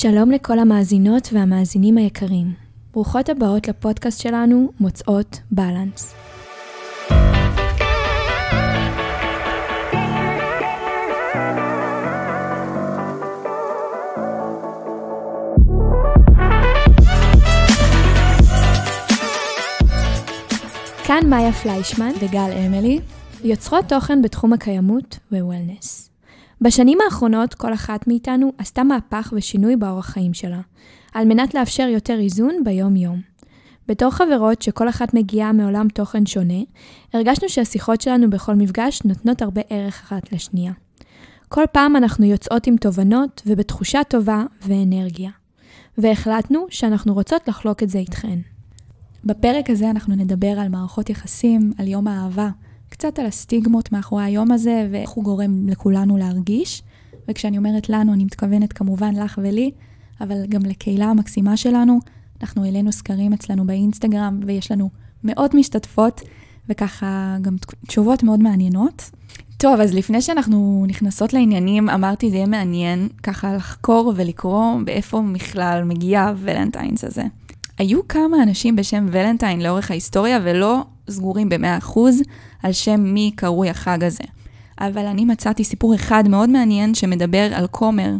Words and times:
שלום 0.00 0.30
לכל 0.30 0.58
המאזינות 0.58 1.28
והמאזינים 1.32 1.98
היקרים. 1.98 2.46
ברוכות 2.92 3.28
הבאות 3.28 3.68
לפודקאסט 3.68 4.20
שלנו, 4.20 4.72
מוצאות 4.80 5.40
בלנס. 5.50 6.14
כאן 21.06 21.30
מאיה 21.30 21.52
פליישמן 21.52 22.10
וגל 22.20 22.50
אמילי, 22.66 22.98
יוצרות 23.44 23.84
תוכן 23.88 24.22
בתחום 24.22 24.52
הקיימות 24.52 25.18
ווולנס. 25.32 26.10
בשנים 26.60 26.98
האחרונות 27.04 27.54
כל 27.54 27.74
אחת 27.74 28.06
מאיתנו 28.06 28.52
עשתה 28.58 28.82
מהפך 28.82 29.32
ושינוי 29.36 29.76
באורח 29.76 30.06
חיים 30.06 30.34
שלה, 30.34 30.60
על 31.14 31.28
מנת 31.28 31.54
לאפשר 31.54 31.88
יותר 31.88 32.18
איזון 32.20 32.64
ביום-יום. 32.64 33.20
בתור 33.88 34.10
חברות 34.10 34.62
שכל 34.62 34.88
אחת 34.88 35.14
מגיעה 35.14 35.52
מעולם 35.52 35.88
תוכן 35.88 36.26
שונה, 36.26 36.62
הרגשנו 37.14 37.48
שהשיחות 37.48 38.00
שלנו 38.00 38.30
בכל 38.30 38.54
מפגש 38.54 39.02
נותנות 39.04 39.42
הרבה 39.42 39.60
ערך 39.70 40.02
אחת 40.04 40.32
לשנייה. 40.32 40.72
כל 41.48 41.64
פעם 41.72 41.96
אנחנו 41.96 42.24
יוצאות 42.24 42.66
עם 42.66 42.76
תובנות 42.76 43.42
ובתחושה 43.46 44.04
טובה 44.04 44.44
ואנרגיה. 44.62 45.30
והחלטנו 45.98 46.66
שאנחנו 46.70 47.14
רוצות 47.14 47.48
לחלוק 47.48 47.82
את 47.82 47.88
זה 47.88 47.98
איתכן. 47.98 48.38
בפרק 49.24 49.70
הזה 49.70 49.90
אנחנו 49.90 50.14
נדבר 50.14 50.60
על 50.60 50.68
מערכות 50.68 51.10
יחסים, 51.10 51.72
על 51.78 51.88
יום 51.88 52.08
האהבה, 52.08 52.48
קצת 52.98 53.18
על 53.18 53.26
הסטיגמות 53.26 53.92
מאחורי 53.92 54.24
היום 54.24 54.52
הזה 54.52 54.88
ואיך 54.90 55.10
הוא 55.10 55.24
גורם 55.24 55.68
לכולנו 55.68 56.16
להרגיש. 56.16 56.82
וכשאני 57.28 57.58
אומרת 57.58 57.88
לנו, 57.88 58.12
אני 58.12 58.24
מתכוונת 58.24 58.72
כמובן 58.72 59.16
לך 59.16 59.38
ולי, 59.42 59.70
אבל 60.20 60.46
גם 60.48 60.60
לקהילה 60.62 61.06
המקסימה 61.06 61.56
שלנו. 61.56 61.98
אנחנו 62.40 62.64
העלינו 62.64 62.92
סקרים 62.92 63.32
אצלנו 63.32 63.66
באינסטגרם 63.66 64.40
ויש 64.46 64.72
לנו 64.72 64.90
מאות 65.24 65.54
משתתפות, 65.54 66.20
וככה 66.68 67.36
גם 67.42 67.56
תשובות 67.86 68.22
מאוד 68.22 68.40
מעניינות. 68.40 69.10
טוב, 69.56 69.80
אז 69.80 69.94
לפני 69.94 70.22
שאנחנו 70.22 70.84
נכנסות 70.88 71.32
לעניינים, 71.32 71.90
אמרתי 71.90 72.30
זה 72.30 72.36
יהיה 72.36 72.46
מעניין 72.46 73.08
ככה 73.22 73.54
לחקור 73.54 74.12
ולקרוא 74.16 74.80
באיפה 74.84 75.22
בכלל 75.34 75.84
מגיע 75.84 76.24
הוולנטיינס 76.24 77.04
הזה. 77.04 77.22
היו 77.78 78.08
כמה 78.08 78.42
אנשים 78.42 78.76
בשם 78.76 79.06
ולנטיין 79.10 79.60
לאורך 79.60 79.90
ההיסטוריה 79.90 80.40
ולא 80.44 80.82
סגורים 81.10 81.48
ב-100% 81.48 81.98
על 82.62 82.72
שם 82.72 83.00
מי 83.00 83.32
קרוי 83.36 83.70
החג 83.70 84.04
הזה. 84.04 84.24
אבל 84.80 85.06
אני 85.06 85.24
מצאתי 85.24 85.64
סיפור 85.64 85.94
אחד 85.94 86.28
מאוד 86.28 86.50
מעניין 86.50 86.94
שמדבר 86.94 87.54
על 87.54 87.66
כומר 87.66 88.10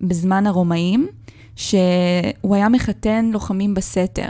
בזמן 0.00 0.46
הרומאים, 0.46 1.08
שהוא 1.56 2.54
היה 2.54 2.68
מחתן 2.68 3.30
לוחמים 3.32 3.74
בסתר. 3.74 4.28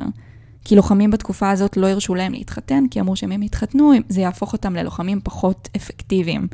כי 0.65 0.77
לוחמים 0.77 1.11
בתקופה 1.11 1.51
הזאת 1.51 1.77
לא 1.77 1.87
הרשו 1.87 2.15
להם 2.15 2.33
להתחתן, 2.33 2.85
כי 2.91 3.01
אמרו 3.01 3.17
שאם 3.17 3.33
הם 3.33 3.43
יתחתנו, 3.43 3.93
זה 4.09 4.21
יהפוך 4.21 4.53
אותם 4.53 4.77
ללוחמים 4.77 5.21
פחות 5.25 5.69
אפקטיביים. 5.77 6.47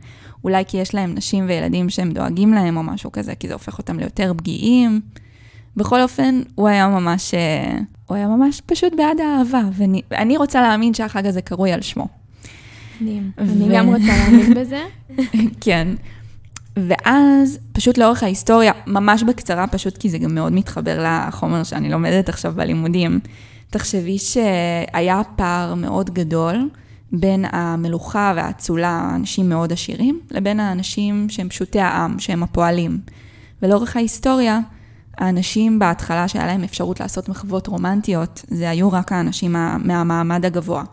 אולי 0.44 0.64
כי 0.68 0.76
יש 0.76 0.94
להם 0.94 1.14
נשים 1.14 1.44
וילדים 1.48 1.90
שהם 1.90 2.12
דואגים 2.12 2.54
להם 2.54 2.76
או 2.76 2.82
משהו 2.82 3.12
כזה, 3.12 3.34
כי 3.34 3.48
זה 3.48 3.54
הופך 3.54 3.78
אותם 3.78 3.98
ליותר 3.98 4.32
פגיעים. 4.36 5.00
בכל 5.76 6.02
אופן, 6.02 6.40
הוא 6.54 6.68
היה 6.68 6.88
ממש, 6.88 7.34
אה, 7.34 7.78
הוא 8.08 8.16
היה 8.16 8.28
ממש 8.28 8.60
פשוט 8.66 8.92
בעד 8.96 9.20
האהבה, 9.20 9.62
ואני 10.10 10.36
רוצה 10.36 10.62
להאמין 10.62 10.94
שהחג 10.94 11.26
הזה 11.26 11.42
קרוי 11.42 11.72
על 11.72 11.80
שמו. 11.80 12.08
מדהים. 13.00 13.30
ו... 13.38 13.42
אני 13.42 13.76
גם 13.76 13.86
רוצה 13.86 14.06
להאמין 14.06 14.54
בזה. 14.54 14.84
כן. 15.64 15.88
ואז, 16.76 17.58
פשוט 17.72 17.98
לאורך 17.98 18.22
ההיסטוריה, 18.22 18.72
ממש 18.86 19.22
בקצרה, 19.22 19.66
פשוט 19.66 19.98
כי 19.98 20.08
זה 20.08 20.18
גם 20.18 20.34
מאוד 20.34 20.52
מתחבר 20.52 21.04
לחומר 21.04 21.64
שאני 21.64 21.90
לומדת 21.90 22.28
עכשיו 22.28 22.52
בלימודים. 22.56 23.20
תחשבי 23.70 24.18
שהיה 24.18 25.22
פער 25.36 25.74
מאוד 25.74 26.10
גדול 26.10 26.68
בין 27.12 27.44
המלוכה 27.52 28.32
והאצולה, 28.36 28.88
האנשים 28.88 29.48
מאוד 29.48 29.72
עשירים, 29.72 30.20
לבין 30.30 30.60
האנשים 30.60 31.26
שהם 31.28 31.48
פשוטי 31.48 31.80
העם, 31.80 32.18
שהם 32.18 32.42
הפועלים. 32.42 32.98
ולאורך 33.62 33.96
ההיסטוריה, 33.96 34.60
האנשים 35.18 35.78
בהתחלה 35.78 36.28
שהיה 36.28 36.46
להם 36.46 36.64
אפשרות 36.64 37.00
לעשות 37.00 37.28
מחוות 37.28 37.66
רומנטיות, 37.66 38.44
זה 38.48 38.70
היו 38.70 38.92
רק 38.92 39.12
האנשים 39.12 39.52
מהמעמד 39.78 40.44
הגבוה. 40.44 40.84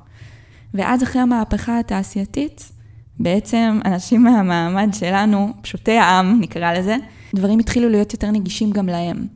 ואז 0.74 1.04
אחרי 1.04 1.22
המהפכה 1.22 1.80
התעשייתית, 1.80 2.72
בעצם 3.20 3.80
אנשים 3.86 4.24
מהמעמד 4.24 4.90
שלנו, 4.94 5.54
פשוטי 5.62 5.98
העם 5.98 6.40
נקרא 6.42 6.74
לזה, 6.74 6.96
דברים 7.36 7.60
התחילו 7.60 7.90
להיות 7.90 8.14
יותר 8.14 8.32
נגישים 8.32 8.72
גם 8.72 8.88
להם. 8.88 9.28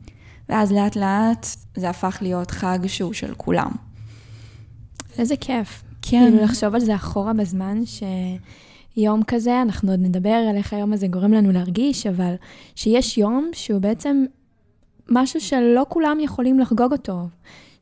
ואז 0.48 0.72
לאט 0.72 0.96
לאט 0.96 1.46
זה 1.76 1.90
הפך 1.90 2.18
להיות 2.20 2.50
חג 2.50 2.78
שהוא 2.86 3.12
של 3.12 3.34
כולם. 3.36 3.70
איזה 5.18 5.36
כיף. 5.36 5.82
כן. 6.02 6.30
כאילו 6.30 6.44
לחשוב 6.44 6.74
על 6.74 6.80
זה 6.80 6.94
אחורה 6.94 7.32
בזמן, 7.32 7.82
שיום 8.96 9.22
כזה, 9.26 9.62
אנחנו 9.62 9.90
עוד 9.90 10.00
נדבר 10.00 10.44
על 10.50 10.56
איך 10.56 10.72
היום 10.72 10.92
הזה 10.92 11.06
גורם 11.06 11.32
לנו 11.32 11.52
להרגיש, 11.52 12.06
אבל 12.06 12.34
שיש 12.74 13.18
יום 13.18 13.50
שהוא 13.52 13.80
בעצם 13.80 14.24
משהו 15.08 15.40
שלא 15.40 15.86
כולם 15.88 16.18
יכולים 16.20 16.58
לחגוג 16.58 16.92
אותו. 16.92 17.28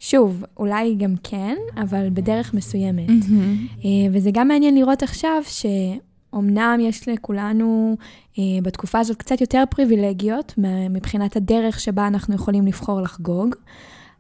שוב, 0.01 0.45
אולי 0.57 0.95
גם 0.95 1.15
כן, 1.23 1.57
אבל 1.77 2.09
בדרך 2.13 2.55
מסוימת. 2.55 3.09
Mm-hmm. 3.09 3.85
וזה 4.13 4.31
גם 4.33 4.49
מעניין 4.49 4.75
לראות 4.75 5.03
עכשיו 5.03 5.43
שאומנם 5.45 6.79
יש 6.81 7.09
לכולנו 7.09 7.97
אה, 8.39 8.43
בתקופה 8.63 8.99
הזאת 8.99 9.17
קצת 9.17 9.41
יותר 9.41 9.65
פריבילגיות 9.71 10.55
מבחינת 10.91 11.37
הדרך 11.37 11.81
שבה 11.81 12.07
אנחנו 12.07 12.35
יכולים 12.35 12.67
לבחור 12.67 13.01
לחגוג, 13.01 13.55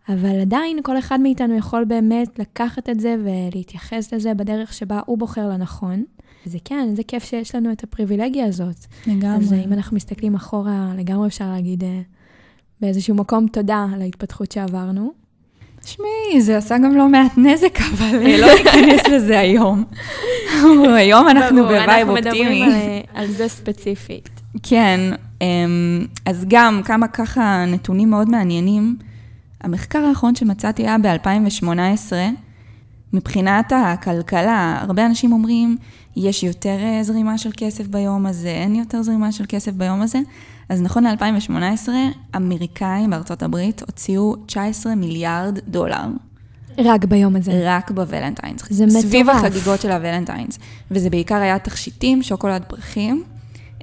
אבל 0.08 0.40
עדיין 0.40 0.82
כל 0.82 0.98
אחד 0.98 1.20
מאיתנו 1.20 1.56
יכול 1.56 1.84
באמת 1.84 2.38
לקחת 2.38 2.88
את 2.88 3.00
זה 3.00 3.16
ולהתייחס 3.24 4.12
לזה 4.12 4.34
בדרך 4.34 4.72
שבה 4.72 5.00
הוא 5.06 5.18
בוחר 5.18 5.48
לנכון. 5.48 6.04
זה 6.44 6.58
כן, 6.64 6.86
איזה 6.90 7.02
כיף 7.02 7.24
שיש 7.24 7.54
לנו 7.54 7.72
את 7.72 7.84
הפריבילגיה 7.84 8.46
הזאת. 8.46 8.86
לגמרי. 9.06 9.36
אז 9.36 9.52
אם 9.52 9.72
אנחנו 9.72 9.96
מסתכלים 9.96 10.34
אחורה, 10.34 10.92
לגמרי 10.96 11.28
אפשר 11.28 11.50
להגיד 11.50 11.84
באיזשהו 12.80 13.14
מקום 13.14 13.46
תודה 13.46 13.86
על 13.94 14.02
ההתפתחות 14.02 14.52
שעברנו. 14.52 15.12
תשמעי, 15.80 16.40
זה 16.40 16.56
עשה 16.56 16.78
גם 16.78 16.96
לא 16.96 17.08
מעט 17.08 17.32
נזק, 17.36 17.80
אבל 17.80 18.26
אה, 18.26 18.38
לא 18.38 18.46
ניכנס 18.54 19.06
לזה 19.12 19.38
היום. 19.38 19.84
היום 20.96 21.28
אנחנו 21.28 21.62
ב 21.62 21.71
vibe 21.71 22.08
אופטימי. 22.08 22.62
אנחנו 22.62 22.70
מדברים 22.74 23.02
על 23.14 23.26
זה 23.26 23.48
ספציפית. 23.48 24.28
כן, 24.62 25.00
אמ, 25.40 26.06
אז 26.26 26.44
גם 26.48 26.80
כמה 26.84 27.08
ככה 27.08 27.64
נתונים 27.66 28.10
מאוד 28.10 28.28
מעניינים. 28.28 28.96
המחקר 29.60 29.98
האחרון 29.98 30.34
שמצאתי 30.34 30.82
היה 30.82 30.96
ב-2018. 30.98 32.12
מבחינת 33.12 33.72
הכלכלה, 33.76 34.78
הרבה 34.80 35.06
אנשים 35.06 35.32
אומרים, 35.32 35.76
יש 36.16 36.42
יותר 36.42 36.76
אה, 36.80 37.02
זרימה 37.02 37.38
של 37.38 37.50
כסף 37.56 37.86
ביום 37.86 38.26
הזה, 38.26 38.48
אין 38.48 38.74
יותר 38.74 39.02
זרימה 39.02 39.32
של 39.32 39.44
כסף 39.48 39.72
ביום 39.72 40.02
הזה. 40.02 40.18
אז 40.68 40.82
נכון 40.82 41.04
ל-2018, 41.06 41.88
אמריקאים 42.36 43.10
בארצות 43.10 43.42
הברית 43.42 43.82
הוציאו 43.82 44.36
19 44.46 44.94
מיליארד 44.94 45.58
דולר. 45.68 46.06
רק 46.78 47.04
ביום 47.04 47.36
הזה. 47.36 47.62
רק 47.64 47.90
בוולנטיינס. 47.90 48.62
זה 48.70 48.86
מטורף. 48.86 49.02
סביב 49.02 49.30
החגיגות 49.30 49.80
של 49.80 49.90
הוולנטיינס. 49.90 50.58
וזה 50.90 51.10
בעיקר 51.10 51.34
היה 51.34 51.58
תכשיטים, 51.58 52.22
שוקולד 52.22 52.64
פרחים, 52.68 53.22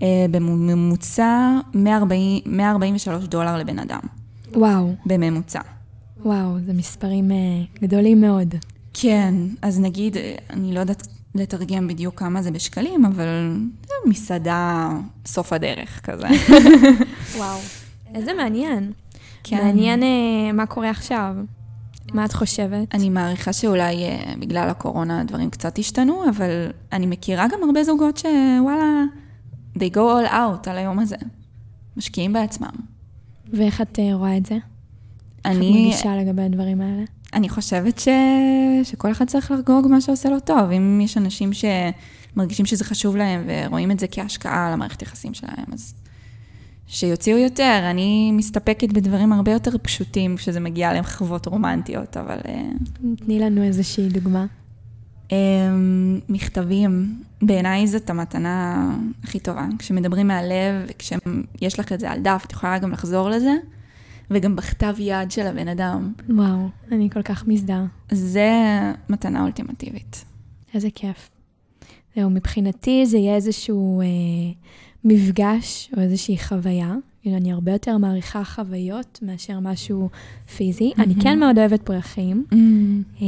אה, 0.02 0.08
בממוצע 0.32 1.60
140, 1.74 2.42
143 2.46 3.26
דולר 3.28 3.58
לבן 3.58 3.80
אדם. 3.80 4.00
וואו. 4.54 4.94
בממוצע. 5.06 5.60
וואו, 6.26 6.60
זה 6.66 6.74
מספרים 6.74 7.32
אה, 7.32 7.38
גדולים 7.82 8.22
מאוד. 8.22 8.56
כן, 8.94 9.34
אז 9.62 9.80
נגיד, 9.80 10.18
אה, 10.18 10.36
אני 10.50 10.74
לא 10.74 10.80
יודעת 10.80 11.08
לתרגם 11.36 11.88
בדיוק 11.88 12.20
כמה 12.20 12.42
זה 12.42 12.52
בשקלים, 12.52 13.06
אבל 13.06 13.58
זה 13.88 13.94
מסעדה 14.06 14.90
סוף 15.26 15.54
הדרך 15.54 16.00
כזה. 16.04 16.28
וואו, 17.38 17.60
איזה 18.16 18.34
מעניין. 18.34 18.92
כן. 19.44 19.58
מעניין 19.58 20.04
uh, 20.04 20.54
מה 20.54 20.66
קורה 20.66 20.90
עכשיו. 20.90 21.36
מה 22.14 22.26
את 22.26 22.34
חושבת? 22.34 22.96
אני 22.96 23.10
מעריכה 23.10 23.54
שאולי 23.54 23.96
uh, 23.96 24.40
בגלל 24.40 24.70
הקורונה 24.70 25.22
הדברים 25.22 25.50
קצת 25.50 25.80
השתנו, 25.80 26.30
אבל 26.30 26.72
אני 26.92 27.06
מכירה 27.06 27.48
גם 27.48 27.60
הרבה 27.64 27.84
זוגות 27.84 28.18
שוואלה, 28.18 29.04
they 29.78 29.94
go 29.94 29.98
all 29.98 30.32
out 30.32 30.70
על 30.70 30.78
היום 30.78 31.00
הזה. 31.00 31.16
משקיעים 31.98 32.34
בעצמם. 32.34 32.70
ואיך 33.54 33.82
את 33.82 34.00
רואה 34.14 34.38
את 34.38 34.46
זה? 34.46 34.58
אני... 35.46 35.56
איך 35.56 35.76
את 35.76 36.06
מרגישה 36.06 36.16
לגבי 36.16 36.42
הדברים 36.42 36.82
האלה? 36.82 37.04
אני 37.36 37.50
חושבת 37.50 38.00
ש... 38.00 38.08
שכל 38.84 39.12
אחד 39.12 39.28
צריך 39.28 39.52
לחגוג 39.52 39.88
מה 39.88 40.02
שעושה 40.02 40.30
לו 40.30 40.40
טוב. 40.40 40.72
אם 40.72 41.02
יש 41.04 41.18
אנשים 41.18 41.52
שמרגישים 41.54 42.66
שזה 42.66 42.84
חשוב 42.84 43.16
להם 43.16 43.44
ורואים 43.48 43.92
את 43.92 44.00
זה 44.00 44.08
כהשקעה 44.12 44.68
על 44.68 44.74
המערכת 44.74 45.02
יחסים 45.02 45.34
שלהם, 45.34 45.66
אז 45.74 45.94
שיוציאו 46.88 47.38
יותר. 47.38 47.80
אני 47.92 48.32
מסתפקת 48.32 48.94
בדברים 48.94 49.34
הרבה 49.34 49.52
יותר 49.52 49.78
פשוטים 49.78 50.36
כשזה 50.36 50.60
מגיע 50.60 50.94
למחוות 50.94 51.46
רומנטיות, 51.46 52.18
אבל... 52.18 52.38
אה, 52.48 52.62
תני 53.16 53.40
לנו 53.40 53.64
איזושהי 53.64 54.10
דוגמה. 54.10 54.46
אמ, 55.32 56.20
מכתבים, 56.30 57.22
בעיניי 57.42 57.88
זאת 57.88 58.10
המתנה 58.10 58.90
הכי 59.24 59.40
טובה. 59.40 59.68
כשמדברים 59.80 60.28
מהלב, 60.28 60.76
וכשיש 60.88 61.80
לך 61.80 61.92
את 61.92 62.00
זה 62.00 62.12
על 62.12 62.20
דף, 62.20 62.44
את 62.48 62.52
יכולה 62.52 62.80
גם 62.80 62.92
לחזור 62.92 63.30
לזה. 63.30 63.54
וגם 64.32 64.56
בכתב 64.56 64.96
יד 65.00 65.32
של 65.32 65.48
הבן 65.48 65.68
אדם. 65.68 66.14
וואו, 66.30 66.68
אני 66.92 67.10
כל 67.10 67.22
כך 67.22 67.48
מזדהה. 67.48 67.86
זה 68.12 68.52
מתנה 69.10 69.44
אולטימטיבית. 69.44 70.26
איזה 70.74 70.88
כיף. 70.96 71.30
זהו, 72.16 72.30
מבחינתי 72.30 73.06
זה 73.06 73.18
יהיה 73.18 73.36
איזשהו 73.36 74.02
אה, 74.02 74.06
מפגש 75.04 75.92
או 75.98 76.02
איזושהי 76.02 76.38
חוויה. 76.38 76.94
כאילו, 77.26 77.38
אני 77.38 77.52
הרבה 77.52 77.72
יותר 77.72 77.98
מעריכה 77.98 78.44
חוויות 78.44 79.20
מאשר 79.22 79.60
משהו 79.60 80.10
פיזי. 80.56 80.92
Mm-hmm. 80.92 81.04
אני 81.04 81.16
כן 81.16 81.40
מאוד 81.40 81.60
אוהבת 81.60 81.82
פרחים. 81.82 82.46
Mm-hmm. 82.52 83.24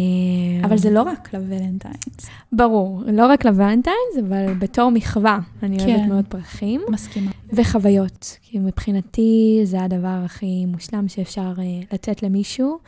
אבל 0.65 0.77
זה 0.77 0.89
לא 0.89 1.03
רק 1.03 1.33
לוולנטיינס. 1.33 2.29
ברור, 2.51 3.03
לא 3.13 3.27
רק 3.27 3.45
לוולנטיינס, 3.45 4.17
אבל 4.27 4.53
בתור 4.59 4.91
מחווה, 4.91 5.39
אני 5.63 5.79
כן. 5.79 5.89
אוהבת 5.89 6.07
מאוד 6.07 6.25
פרחים. 6.29 6.81
מסכימה. 6.89 7.31
וחוויות. 7.53 8.37
כי 8.41 8.59
מבחינתי 8.59 9.61
זה 9.63 9.83
הדבר 9.83 10.21
הכי 10.25 10.65
מושלם 10.65 11.07
שאפשר 11.07 11.53
אה, 11.57 11.63
לתת 11.93 12.23
למישהו, 12.23 12.79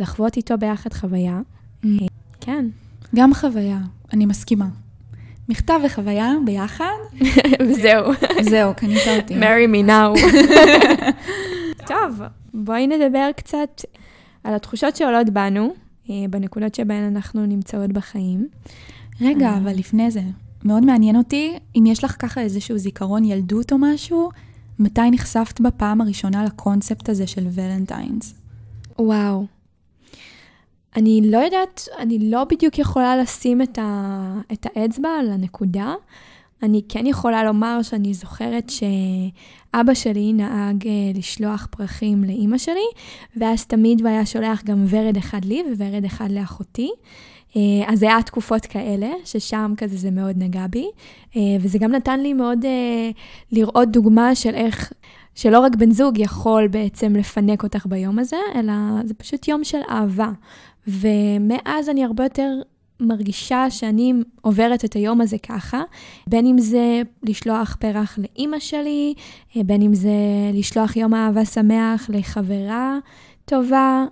לחוות 0.00 0.36
איתו 0.36 0.58
ביחד 0.58 0.92
חוויה. 0.92 1.40
Mm-hmm. 1.84 1.86
כן. 2.40 2.66
גם 3.14 3.34
חוויה, 3.34 3.78
אני 4.12 4.26
מסכימה. 4.26 4.66
מכתב 5.48 5.80
וחוויה 5.84 6.32
ביחד. 6.44 6.96
וזהו. 7.68 8.12
זהו, 8.40 8.74
קנית 8.74 9.08
אותי. 9.16 9.34
marry 9.34 9.68
me 9.72 9.88
now. 9.88 10.36
טוב, 11.88 12.20
בואי 12.54 12.86
נדבר 12.86 13.30
קצת 13.36 13.80
על 14.44 14.54
התחושות 14.54 14.96
שעולות 14.96 15.30
בנו, 15.30 15.74
אה, 16.10 16.14
בנקודות 16.30 16.74
שבהן 16.74 17.04
אנחנו 17.04 17.46
נמצאות 17.46 17.92
בחיים. 17.92 18.48
רגע, 19.20 19.48
אה. 19.48 19.58
אבל 19.58 19.72
לפני 19.72 20.10
זה, 20.10 20.22
מאוד 20.64 20.84
מעניין 20.84 21.16
אותי, 21.16 21.58
אם 21.76 21.86
יש 21.86 22.04
לך 22.04 22.16
ככה 22.18 22.40
איזשהו 22.40 22.78
זיכרון 22.78 23.24
ילדות 23.24 23.72
או 23.72 23.78
משהו, 23.78 24.30
מתי 24.78 25.10
נחשפת 25.10 25.60
בפעם 25.60 26.00
הראשונה 26.00 26.44
לקונספט 26.44 27.08
הזה 27.08 27.26
של 27.26 27.46
ולנטיינס? 27.50 28.34
וואו. 28.98 29.55
אני 30.96 31.20
לא 31.24 31.38
יודעת, 31.38 31.88
אני 31.98 32.30
לא 32.30 32.44
בדיוק 32.44 32.78
יכולה 32.78 33.16
לשים 33.16 33.62
את, 33.62 33.78
ה, 33.78 34.40
את 34.52 34.66
האצבע 34.66 35.08
על 35.08 35.32
הנקודה. 35.32 35.94
אני 36.62 36.82
כן 36.88 37.06
יכולה 37.06 37.44
לומר 37.44 37.82
שאני 37.82 38.14
זוכרת 38.14 38.70
שאבא 38.70 39.94
שלי 39.94 40.32
נהג 40.32 40.86
אה, 40.86 40.92
לשלוח 41.14 41.68
פרחים 41.70 42.24
לאימא 42.24 42.58
שלי, 42.58 42.86
ואז 43.36 43.66
תמיד 43.66 44.00
הוא 44.00 44.08
היה 44.08 44.26
שולח 44.26 44.64
גם 44.64 44.84
ורד 44.88 45.16
אחד 45.16 45.44
לי 45.44 45.62
וורד 45.78 46.04
אחד 46.04 46.30
לאחותי. 46.30 46.90
אה, 47.56 47.60
אז 47.86 48.02
היה 48.02 48.22
תקופות 48.22 48.66
כאלה, 48.66 49.10
ששם 49.24 49.72
כזה 49.76 49.96
זה 49.96 50.10
מאוד 50.10 50.36
נגע 50.38 50.66
בי, 50.66 50.86
אה, 51.36 51.40
וזה 51.60 51.78
גם 51.78 51.92
נתן 51.92 52.20
לי 52.20 52.32
מאוד 52.32 52.64
לראות 53.52 53.90
דוגמה 53.90 54.34
של 54.34 54.54
איך 54.54 54.92
שלא 55.34 55.60
רק 55.60 55.76
בן 55.76 55.90
זוג 55.90 56.18
יכול 56.18 56.68
בעצם 56.68 57.16
לפנק 57.16 57.62
אותך 57.62 57.86
ביום 57.86 58.18
הזה, 58.18 58.36
אלא 58.54 58.72
זה 59.04 59.14
פשוט 59.14 59.48
יום 59.48 59.64
של 59.64 59.80
אהבה. 59.90 60.30
ומאז 60.86 61.88
אני 61.88 62.04
הרבה 62.04 62.24
יותר 62.24 62.60
מרגישה 63.00 63.70
שאני 63.70 64.12
עוברת 64.40 64.84
את 64.84 64.94
היום 64.94 65.20
הזה 65.20 65.38
ככה, 65.38 65.82
בין 66.26 66.46
אם 66.46 66.58
זה 66.58 67.02
לשלוח 67.22 67.76
פרח 67.80 68.18
לאימא 68.18 68.58
שלי, 68.58 69.14
בין 69.56 69.82
אם 69.82 69.94
זה 69.94 70.10
לשלוח 70.52 70.96
יום 70.96 71.14
אהבה 71.14 71.44
שמח 71.44 72.10
לחברה 72.12 72.98
טובה. 73.44 74.04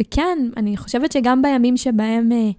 וכן, 0.00 0.38
אני 0.56 0.76
חושבת 0.76 1.12
שגם 1.12 1.42
בימים 1.42 1.76
שבהם 1.76 2.32
אה, 2.32 2.50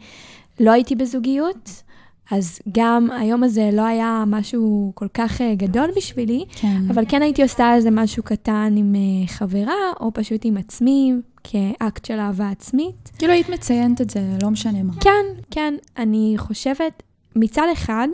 לא 0.59 0.71
הייתי 0.71 0.95
בזוגיות, 0.95 1.83
אז 2.31 2.59
גם 2.71 3.09
היום 3.11 3.43
הזה 3.43 3.69
לא 3.73 3.81
היה 3.81 4.23
משהו 4.27 4.91
כל 4.95 5.07
כך 5.13 5.41
אה, 5.41 5.55
גדול 5.55 5.89
בשבילי, 5.97 6.45
כן. 6.51 6.81
אבל 6.89 7.03
כן 7.09 7.21
הייתי 7.21 7.43
עושה 7.43 7.75
איזה 7.75 7.91
משהו 7.91 8.23
קטן 8.23 8.73
עם 8.77 8.95
אה, 8.95 9.27
חברה, 9.27 9.73
או 9.99 10.13
פשוט 10.13 10.41
עם 10.43 10.57
עצמי, 10.57 11.13
כאקט 11.49 12.05
של 12.05 12.19
אהבה 12.19 12.49
עצמית. 12.49 13.11
כאילו 13.17 13.33
היית 13.33 13.49
מציינת 13.49 14.01
את 14.01 14.09
זה, 14.09 14.19
לא 14.43 14.49
משנה 14.49 14.83
מה. 14.83 14.93
כן, 14.99 15.25
כן. 15.51 15.73
אני 15.97 16.33
חושבת, 16.37 17.03
מצד 17.35 17.67
אחד, 17.73 18.07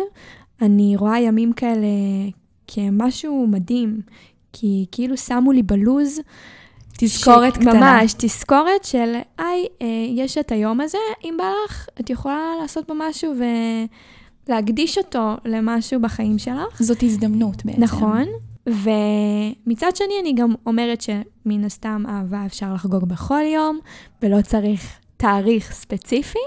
אני 0.61 0.95
רואה 0.95 1.19
ימים 1.19 1.53
כאלה 1.53 1.87
כמשהו 2.67 3.47
מדהים, 3.47 4.01
כי 4.53 4.85
כאילו 4.91 5.17
שמו 5.17 5.51
לי 5.51 5.63
בלוז. 5.63 6.19
תזכורת 6.97 7.55
ש... 7.55 7.57
קטנה. 7.57 7.73
ממש, 7.73 8.13
תזכורת 8.17 8.83
של, 8.83 9.15
היי, 9.37 9.65
אה, 9.81 9.87
יש 10.09 10.37
את 10.37 10.51
היום 10.51 10.81
הזה, 10.81 10.97
אם 11.23 11.35
בא 11.37 11.51
לך, 11.65 11.87
את 11.99 12.09
יכולה 12.09 12.51
לעשות 12.61 12.87
בו 12.87 12.93
משהו 12.97 13.33
ולהקדיש 14.49 14.97
אותו 14.97 15.35
למשהו 15.45 16.01
בחיים 16.01 16.37
שלך. 16.37 16.81
זאת 16.81 17.03
הזדמנות 17.03 17.65
בעצם. 17.65 17.83
נכון. 17.83 18.25
ומצד 18.67 19.95
שני, 19.95 20.13
אני 20.21 20.33
גם 20.35 20.53
אומרת 20.65 21.01
שמן 21.01 21.65
הסתם 21.65 22.03
אהבה 22.09 22.45
אפשר 22.45 22.73
לחגוג 22.73 23.09
בכל 23.09 23.41
יום, 23.53 23.79
ולא 24.21 24.41
צריך 24.41 24.99
תאריך 25.17 25.71
ספציפי. 25.71 26.39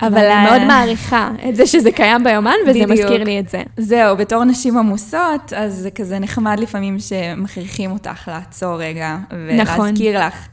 אבל 0.00 0.18
אני 0.18 0.50
מאוד 0.50 0.64
מעריכה 0.64 1.30
את 1.48 1.56
זה 1.56 1.66
שזה 1.66 1.92
קיים 1.92 2.24
ביומן, 2.24 2.54
וזה 2.66 2.86
מזכיר 2.86 3.24
לי 3.24 3.40
את 3.40 3.48
זה. 3.48 3.62
זהו, 3.76 4.16
בתור 4.16 4.44
נשים 4.44 4.78
עמוסות, 4.78 5.52
אז 5.56 5.74
זה 5.74 5.90
כזה 5.90 6.18
נחמד 6.18 6.56
לפעמים 6.60 6.98
שמכריחים 6.98 7.90
אותך 7.90 8.28
לעצור 8.28 8.76
רגע, 8.76 9.18
ולהזכיר 9.30 9.72
נכון. 9.72 9.94
לך. 10.26 10.48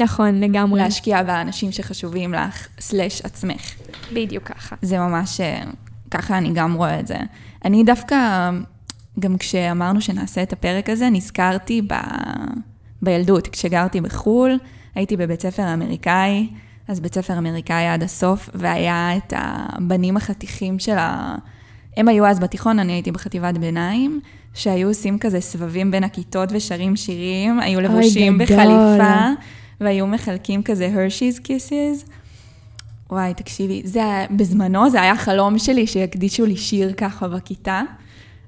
נכון, 0.00 0.40
לגמרי. 0.40 0.80
להשקיע 0.80 1.22
באנשים 1.22 1.72
שחשובים 1.72 2.34
לך, 2.34 2.68
סלש 2.80 3.20
עצמך. 3.24 3.74
בדיוק 4.12 4.44
ככה. 4.44 4.76
זה 4.82 4.98
ממש, 4.98 5.40
אה, 5.40 5.62
ככה 6.10 6.38
אני 6.38 6.50
גם 6.54 6.74
רואה 6.74 7.00
את 7.00 7.06
זה. 7.06 7.16
אני 7.64 7.84
דווקא, 7.84 8.50
גם 9.18 9.36
כשאמרנו 9.36 10.00
שנעשה 10.00 10.42
את 10.42 10.52
הפרק 10.52 10.90
הזה, 10.90 11.10
נזכרתי 11.10 11.82
ב... 11.82 11.94
בילדות, 13.02 13.48
כשגרתי 13.48 14.00
בחו"ל, 14.00 14.58
הייתי 14.94 15.16
בבית 15.16 15.42
ספר 15.42 15.74
אמריקאי. 15.74 16.48
אז 16.88 17.00
בית 17.00 17.14
ספר 17.14 17.38
אמריקאי 17.38 17.86
עד 17.86 18.02
הסוף, 18.02 18.50
והיה 18.54 19.16
את 19.16 19.32
הבנים 19.36 20.16
החתיכים 20.16 20.78
של 20.78 20.98
ה... 20.98 21.36
הם 21.96 22.08
היו 22.08 22.26
אז 22.26 22.38
בתיכון, 22.38 22.78
אני 22.78 22.92
הייתי 22.92 23.12
בחטיבת 23.12 23.58
ביניים, 23.58 24.20
שהיו 24.54 24.88
עושים 24.88 25.18
כזה 25.18 25.40
סבבים 25.40 25.90
בין 25.90 26.04
הכיתות 26.04 26.48
ושרים 26.52 26.96
שירים, 26.96 27.60
היו 27.60 27.80
לבושים 27.80 28.38
בחליפה, 28.38 29.28
והיו 29.80 30.06
מחלקים 30.06 30.62
כזה 30.62 30.90
הרשיז 30.94 31.38
קיסיס. 31.38 32.04
וואי, 33.10 33.34
תקשיבי, 33.34 33.82
זה 33.84 34.26
בזמנו 34.30 34.90
זה 34.90 35.02
היה 35.02 35.16
חלום 35.16 35.58
שלי 35.58 35.86
שיקדישו 35.86 36.46
לי 36.46 36.56
שיר 36.56 36.92
ככה 36.92 37.28
בכיתה. 37.28 37.82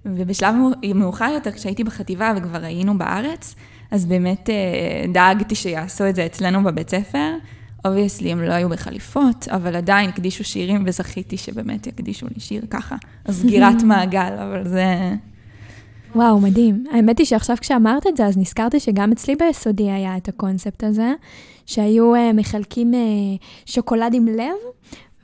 ובשלב 0.04 0.54
מאוחר 0.94 1.30
יותר, 1.34 1.52
כשהייתי 1.52 1.84
בחטיבה 1.84 2.32
וכבר 2.36 2.64
היינו 2.64 2.98
בארץ, 2.98 3.54
אז 3.90 4.06
באמת 4.06 4.50
אה, 4.50 5.04
דאגתי 5.12 5.54
שיעשו 5.54 6.08
את 6.08 6.14
זה 6.14 6.26
אצלנו 6.26 6.64
בבית 6.64 6.90
ספר. 6.90 7.32
obviously 7.84 8.32
הם 8.32 8.42
לא 8.42 8.52
היו 8.52 8.68
בחליפות, 8.68 9.48
אבל 9.48 9.76
עדיין 9.76 10.08
הקדישו 10.08 10.44
שירים 10.44 10.82
וזכיתי 10.86 11.36
שבאמת 11.36 11.86
יקדישו 11.86 12.26
לי 12.34 12.40
שיר 12.40 12.62
ככה. 12.70 12.96
אז 13.24 13.40
סגירת 13.40 13.82
מעגל, 13.88 14.32
אבל 14.38 14.68
זה... 14.68 15.14
וואו, 16.14 16.40
מדהים. 16.40 16.84
האמת 16.92 17.18
היא 17.18 17.26
שעכשיו 17.26 17.56
כשאמרת 17.60 18.06
את 18.06 18.16
זה, 18.16 18.26
אז 18.26 18.36
נזכרתי 18.36 18.80
שגם 18.80 19.12
אצלי 19.12 19.36
ביסודי 19.36 19.90
היה 19.90 20.16
את 20.16 20.28
הקונספט 20.28 20.84
הזה, 20.84 21.12
שהיו 21.66 22.14
uh, 22.14 22.18
מחלקים 22.34 22.92
uh, 22.92 22.96
שוקולד 23.66 24.14
עם 24.14 24.26
לב, 24.26 24.56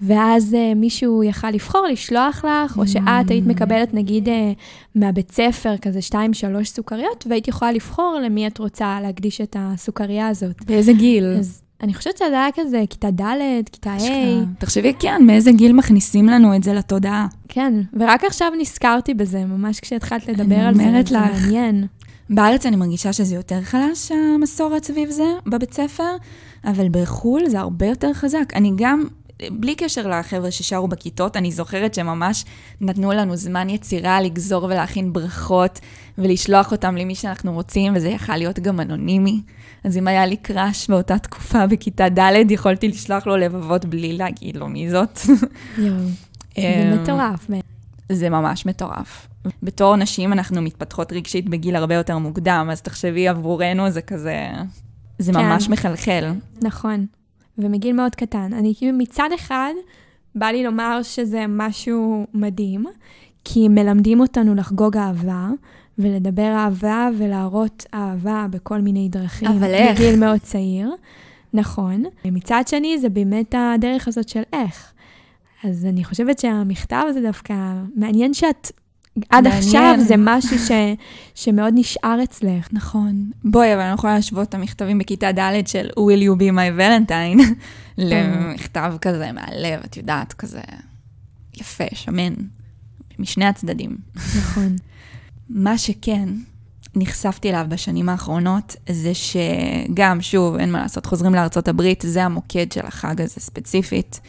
ואז 0.01 0.55
uh, 0.55 0.75
מישהו 0.75 1.23
יכל 1.23 1.51
לבחור, 1.51 1.87
לשלוח 1.93 2.45
לך, 2.45 2.79
או 2.79 2.87
שאת 2.87 3.31
היית 3.31 3.47
מקבלת 3.47 3.95
נגיד 3.95 4.29
uh, 4.29 4.31
מהבית 4.95 5.33
ספר 5.33 5.77
כזה 5.77 6.03
שתיים, 6.03 6.35
שלוש 6.35 6.69
סוכריות, 6.69 7.27
והיית 7.31 7.49
יכולה 7.49 7.73
לבחור 7.73 8.19
למי 8.25 8.47
את 8.47 8.59
רוצה 8.59 8.99
להקדיש 9.03 9.41
את 9.41 9.57
הסוכריה 9.59 10.29
הזאת. 10.29 10.65
באיזה 10.67 10.93
גיל? 10.93 11.25
אז 11.39 11.63
אני 11.83 11.95
חושבת 11.95 12.17
שזה 12.17 12.27
היה 12.27 12.49
כזה 12.55 12.85
כיתה 12.91 13.11
ד', 13.11 13.69
כיתה 13.73 13.93
ה'. 13.93 14.45
תחשבי, 14.59 14.93
כן, 14.99 15.23
מאיזה 15.27 15.53
גיל 15.53 15.73
מכניסים 15.73 16.27
לנו 16.27 16.57
את 16.57 16.63
זה 16.63 16.75
לתודעה. 16.75 17.27
כן, 17.49 17.75
ורק 17.93 18.25
עכשיו 18.25 18.53
נזכרתי 18.59 19.15
בזה, 19.15 19.45
ממש 19.45 19.81
כשהתחלת 19.81 20.29
לדבר 20.29 20.59
על 20.59 20.75
זה, 20.75 20.83
זה 21.07 21.19
מעניין. 21.19 21.87
בארץ 22.31 22.67
אני 22.67 22.77
מרגישה 22.77 23.13
שזה 23.13 23.35
יותר 23.35 23.63
חלש, 23.63 24.13
המסורת 24.13 24.85
סביב 24.85 25.11
זה, 25.11 25.25
בבית 25.47 25.75
ספר, 25.75 26.17
אבל 26.65 26.87
בחו"ל 26.91 27.49
זה 27.49 27.61
הרבה 27.61 27.87
יותר 27.87 28.13
חזק. 28.13 28.53
אני 28.55 28.73
גם, 28.77 29.05
בלי 29.51 29.75
קשר 29.75 30.09
לחבר'ה 30.09 30.51
ששרו 30.51 30.89
בכיתות, 30.89 31.37
אני 31.37 31.53
זוכרת 31.53 31.95
שממש 31.95 32.45
נתנו 32.81 33.13
לנו 33.13 33.37
זמן 33.37 33.71
יצירה 33.71 34.21
לגזור 34.21 34.65
ולהכין 34.65 35.13
ברכות 35.13 35.81
ולשלוח 36.19 36.73
אותם 36.73 36.97
למי 36.97 37.15
שאנחנו 37.15 37.53
רוצים, 37.53 37.93
וזה 37.97 38.09
יכל 38.09 38.37
להיות 38.37 38.59
גם 38.59 38.81
אנונימי. 38.81 39.41
אז 39.85 39.97
אם 39.97 40.09
היה 40.09 40.27
לי 40.27 40.37
קראש 40.37 40.91
באותה 40.91 41.19
תקופה 41.19 41.67
בכיתה 41.67 42.09
ד', 42.09 42.51
יכולתי 42.51 42.89
לשלוח 42.89 43.27
לו 43.27 43.37
לבבות 43.37 43.85
בלי 43.85 44.13
להגיד 44.13 44.57
לו 44.57 44.69
מי 44.69 44.91
זאת. 44.91 45.21
יואו, 45.79 45.97
זה 46.57 46.63
אמ, 46.63 47.03
מטורף. 47.03 47.47
זה 48.13 48.31
ממש 48.31 48.67
מטורף. 48.67 49.29
בתור 49.63 49.97
נשים 49.97 50.33
אנחנו 50.33 50.63
מתפתחות 50.63 51.13
רגשית 51.13 51.49
בגיל 51.49 51.77
הרבה 51.77 51.95
יותר 51.95 52.19
מוקדם, 52.19 52.69
אז 52.73 52.83
תחשבי 52.83 53.29
עבורנו 53.29 53.91
זה 53.91 54.03
כזה, 54.03 54.49
זה 55.19 55.33
כן. 55.33 55.39
ממש 55.39 55.69
מחלחל. 55.69 56.33
נכון, 56.63 57.07
ומגיל 57.59 57.97
מאוד 57.97 58.15
קטן. 58.15 58.53
אני 58.53 58.75
כאילו 58.79 58.99
מצד 58.99 59.29
אחד, 59.35 59.73
בא 60.35 60.47
לי 60.47 60.65
לומר 60.65 61.03
שזה 61.03 61.45
משהו 61.49 62.27
מדהים, 62.35 62.85
כי 63.45 63.69
מלמדים 63.69 64.21
אותנו 64.21 64.55
לחגוג 64.55 64.97
אהבה, 64.97 65.49
ולדבר 65.99 66.55
אהבה 66.57 67.09
ולהראות 67.19 67.87
אהבה 67.95 68.47
בכל 68.51 68.81
מיני 68.81 69.09
דרכים. 69.09 69.49
אבל 69.49 69.75
איך? 69.75 70.01
בגיל 70.01 70.21
מאוד 70.21 70.39
צעיר. 70.41 70.91
נכון. 71.53 72.05
מצד 72.25 72.63
שני, 72.67 72.99
זה 72.99 73.09
באמת 73.09 73.55
הדרך 73.59 74.09
הזאת 74.09 74.29
של 74.29 74.43
איך. 74.53 74.93
אז 75.65 75.87
אני 75.87 76.05
חושבת 76.05 76.39
שהמכתב 76.39 77.03
הזה 77.09 77.21
דווקא 77.21 77.55
מעניין 77.95 78.35
שאת 78.35 78.73
עד 79.31 79.45
מעניין. 79.45 79.63
עכשיו 79.63 79.95
זה 80.07 80.15
משהו 80.19 80.59
ש, 80.59 80.71
שמאוד 81.35 81.73
נשאר 81.77 82.19
אצלך. 82.25 82.69
נכון. 82.73 83.31
בואי, 83.45 83.75
אבל 83.75 83.81
אני 83.81 83.91
לא 83.91 83.95
יכולה 83.95 84.15
להשוות 84.15 84.49
את 84.49 84.55
המכתבים 84.55 84.99
בכיתה 84.99 85.33
ד' 85.33 85.67
של 85.67 85.89
will 85.89 86.23
you 86.23 86.41
be 86.41 86.53
my 86.53 86.81
valentine 86.81 87.43
למכתב 87.99 88.95
כזה 89.01 89.33
מהלב, 89.33 89.81
את 89.85 89.97
יודעת, 89.97 90.33
כזה 90.33 90.61
יפה, 91.57 91.85
שמן, 91.93 92.35
משני 93.19 93.45
הצדדים. 93.45 93.97
נכון. 94.17 94.77
מה 95.51 95.79
שכן, 95.79 96.29
נחשפתי 96.97 97.51
אליו 97.51 97.67
בשנים 97.69 98.09
האחרונות, 98.09 98.77
זה 98.89 99.13
שגם, 99.15 100.23
שוב, 100.23 100.57
אין 100.57 100.73
מה 100.73 100.83
לעשות, 100.83 101.07
חוזרים 101.07 101.35
לארצות 101.35 101.69
הברית, 101.69 102.05
זה 102.07 102.25
המוקד 102.25 102.73
של 102.73 102.87
החג 102.87 103.21
הזה 103.21 103.41
ספציפית. 103.41 104.21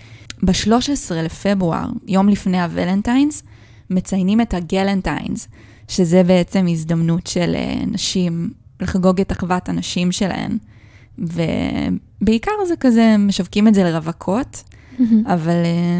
ב-13 0.43 1.13
לפברואר, 1.13 1.89
יום 2.07 2.29
לפני 2.29 2.61
הוולנטיינס, 2.61 3.43
מציינים 3.89 4.41
את 4.41 4.53
הגלנטיינס, 4.53 5.47
שזה 5.87 6.23
בעצם 6.23 6.65
הזדמנות 6.69 7.27
של 7.27 7.55
אה, 7.55 7.85
נשים 7.87 8.49
לחגוג 8.79 9.21
את 9.21 9.31
אחוות 9.31 9.69
הנשים 9.69 10.11
שלהן. 10.11 10.57
ובעיקר 11.17 12.51
זה 12.67 12.75
כזה, 12.75 13.15
משווקים 13.19 13.67
את 13.67 13.73
זה 13.73 13.83
לרווקות, 13.83 14.63
אבל 15.25 15.63
אה, 15.65 15.99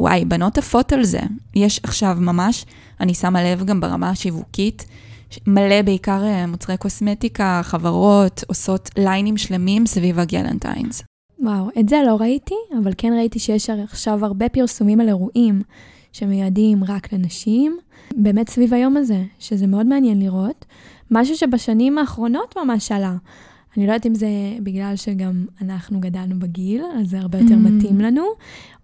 וואי, 0.00 0.24
בנות 0.24 0.58
עפות 0.58 0.92
על 0.92 1.04
זה. 1.04 1.20
יש 1.54 1.80
עכשיו 1.82 2.16
ממש, 2.20 2.64
אני 3.00 3.14
שמה 3.14 3.44
לב 3.44 3.64
גם 3.64 3.80
ברמה 3.80 4.10
השיווקית, 4.10 4.84
מלא 5.46 5.82
בעיקר 5.82 6.24
אה, 6.24 6.46
מוצרי 6.46 6.76
קוסמטיקה, 6.76 7.60
חברות 7.64 8.44
עושות 8.46 8.90
ליינים 8.96 9.36
שלמים 9.36 9.86
סביב 9.86 10.18
הגלנטיינס. 10.18 11.02
וואו, 11.40 11.68
את 11.80 11.88
זה 11.88 11.96
לא 12.06 12.16
ראיתי, 12.20 12.54
אבל 12.82 12.92
כן 12.98 13.12
ראיתי 13.16 13.38
שיש 13.38 13.70
עכשיו 13.70 14.24
הרבה 14.24 14.48
פרסומים 14.48 15.00
על 15.00 15.08
אירועים 15.08 15.62
שמיועדים 16.12 16.84
רק 16.84 17.12
לנשים, 17.12 17.76
באמת 18.16 18.48
סביב 18.48 18.74
היום 18.74 18.96
הזה, 18.96 19.22
שזה 19.38 19.66
מאוד 19.66 19.86
מעניין 19.86 20.18
לראות. 20.20 20.64
משהו 21.10 21.36
שבשנים 21.36 21.98
האחרונות 21.98 22.54
ממש 22.56 22.92
עלה. 22.92 23.16
אני 23.76 23.86
לא 23.86 23.92
יודעת 23.92 24.06
אם 24.06 24.14
זה 24.14 24.28
בגלל 24.62 24.96
שגם 24.96 25.46
אנחנו 25.62 26.00
גדלנו 26.00 26.38
בגיל, 26.38 26.82
אז 27.00 27.10
זה 27.10 27.18
הרבה 27.18 27.38
יותר 27.38 27.54
Mm. 27.54 27.68
מתאים 27.68 28.00
לנו, 28.00 28.24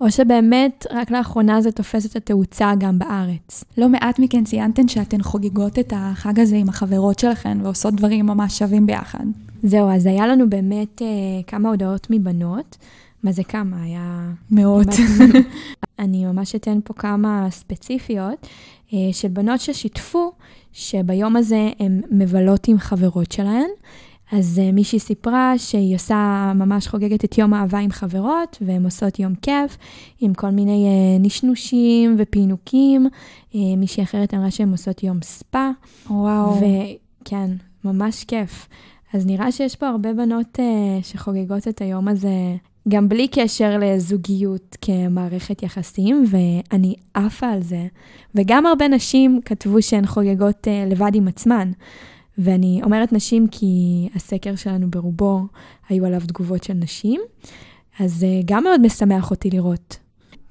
או 0.01 0.11
שבאמת 0.11 0.87
רק 0.91 1.11
לאחרונה 1.11 1.61
זה 1.61 1.73
תופס 1.73 2.07
את 2.07 2.17
התאוצה 2.17 2.73
גם 2.79 2.99
בארץ. 2.99 3.65
לא 3.79 3.89
מעט 3.89 4.19
מכן 4.19 4.45
ציינתן 4.45 4.89
שאתן 4.89 5.23
חוגגות 5.23 5.79
את 5.79 5.93
החג 5.97 6.41
הזה 6.41 6.57
עם 6.57 6.69
החברות 6.69 7.19
שלכן 7.19 7.59
ועושות 7.63 7.95
דברים 7.95 8.27
ממש 8.27 8.59
שווים 8.59 8.87
ביחד. 8.87 9.25
זהו, 9.63 9.91
אז 9.91 10.07
היה 10.07 10.27
לנו 10.27 10.51
באמת 10.51 11.03
אה, 11.03 11.07
כמה 11.47 11.69
הודעות 11.69 12.07
מבנות. 12.11 12.77
מה 13.23 13.33
זה 13.33 13.45
כמה? 13.45 13.83
היה... 13.83 14.31
מאות. 14.51 14.87
אני 15.99 16.25
ממש 16.25 16.55
אתן 16.55 16.79
פה 16.85 16.95
כמה 16.95 17.47
ספציפיות 17.51 18.47
אה, 18.93 18.99
של 19.13 19.29
בנות 19.29 19.61
ששיתפו 19.61 20.33
שביום 20.73 21.37
הזה 21.37 21.71
הן 21.79 22.01
מבלות 22.11 22.69
עם 22.69 22.79
חברות 22.79 23.33
שלהן. 23.33 23.69
אז 24.33 24.59
אה, 24.59 24.73
מישהי 24.73 24.99
סיפרה 24.99 25.59
שהיא 25.59 25.95
עושה, 25.95 26.53
ממש 26.55 26.89
חוגגת 26.89 27.25
את 27.25 27.39
יום 27.39 27.55
האהבה 27.55 27.79
עם 27.79 27.91
חברות, 27.91 28.59
והן 28.61 28.85
עושות 28.85 29.19
יום 29.19 29.35
כיף, 29.35 29.77
עם 30.21 30.35
כל 30.35 30.51
מיני 30.51 30.87
אה, 30.87 31.19
נשנושים 31.21 32.17
ופינוקים. 32.19 33.07
מישהי 33.55 34.03
אחרת 34.03 34.35
אמרה 34.35 34.51
שהן 34.51 34.71
עושות 34.71 35.03
יום 35.03 35.23
ספא. 35.23 35.71
וואו. 36.11 36.61
וכן, 37.23 37.51
ממש 37.85 38.25
כיף. 38.25 38.69
אז 39.15 39.27
נראה 39.27 39.53
שיש 39.53 39.77
פה 39.77 39.89
הרבה 39.89 40.13
בנות 40.13 40.59
uh, 40.59 40.63
שחוגגות 41.03 41.69
את 41.69 41.81
היום 41.81 42.09
הזה, 42.09 42.57
גם 42.89 43.09
בלי 43.09 43.29
קשר 43.29 43.79
לזוגיות 43.81 44.77
כמערכת 44.81 45.63
יחסים, 45.63 46.25
ואני 46.31 46.95
עפה 47.15 47.47
על 47.47 47.63
זה. 47.63 47.87
וגם 48.35 48.67
הרבה 48.67 48.89
נשים 48.89 49.41
כתבו 49.45 49.83
שהן 49.83 50.07
חוגגות 50.07 50.67
uh, 50.67 50.91
לבד 50.91 51.11
עם 51.15 51.29
עצמן. 51.29 51.71
ואני 52.39 52.81
אומרת 52.85 53.13
נשים 53.13 53.49
כי 53.49 54.09
הסקר 54.15 54.57
שלנו 54.57 54.91
ברובו 54.91 55.47
היו 55.89 56.07
עליו 56.07 56.21
תגובות 56.21 56.65
של 56.65 56.75
נשים, 56.75 57.21
אז 58.01 58.23
uh, 58.23 58.45
גם 58.45 58.65
מאוד 58.65 58.87
משמח 58.87 59.31
אותי 59.31 59.51
לראות. 59.51 59.97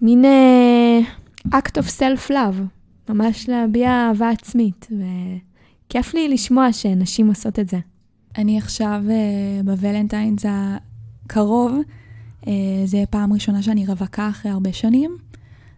מין 0.02 0.26
uh, 0.26 1.48
act 1.54 1.82
of 1.82 2.00
self-love, 2.00 2.62
ממש 3.10 3.50
להביע 3.50 3.90
אהבה 3.90 4.30
עצמית, 4.30 4.88
וכיף 4.92 6.14
לי 6.14 6.30
לשמוע 6.30 6.74
שנשים 6.74 7.28
עושות 7.28 7.60
את 7.60 7.70
זה. 7.70 7.78
אני 8.38 8.58
עכשיו 8.58 9.04
uh, 9.08 9.66
בוולנטיינס 9.66 10.46
הקרוב, 10.50 11.78
זה 12.86 13.04
פעם 13.10 13.34
ראשונה 13.34 13.62
שאני 13.62 13.86
רווקה 13.86 14.30
אחרי 14.30 14.52
הרבה 14.52 14.74
שנים, 14.74 15.18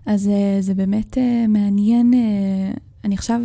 אז 0.06 0.28
uh, 0.28 0.62
זה 0.62 0.74
באמת 0.74 1.18
uh, 1.18 1.48
מעניין, 1.48 2.14
אני 3.04 3.16
עכשיו 3.16 3.42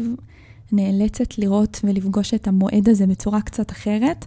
נאלצת 0.73 1.38
לראות 1.38 1.80
ולפגוש 1.85 2.35
את 2.35 2.49
המועד 2.49 2.88
הזה 2.88 3.06
בצורה 3.06 3.40
קצת 3.40 3.73
אחרת. 3.73 4.25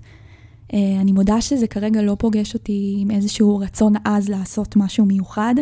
אני 0.73 1.11
מודה 1.11 1.41
שזה 1.41 1.67
כרגע 1.67 2.01
לא 2.01 2.15
פוגש 2.19 2.53
אותי 2.53 2.97
עם 2.99 3.11
איזשהו 3.11 3.57
רצון 3.57 3.93
עז 4.05 4.29
לעשות 4.29 4.75
משהו 4.75 5.05
מיוחד, 5.05 5.55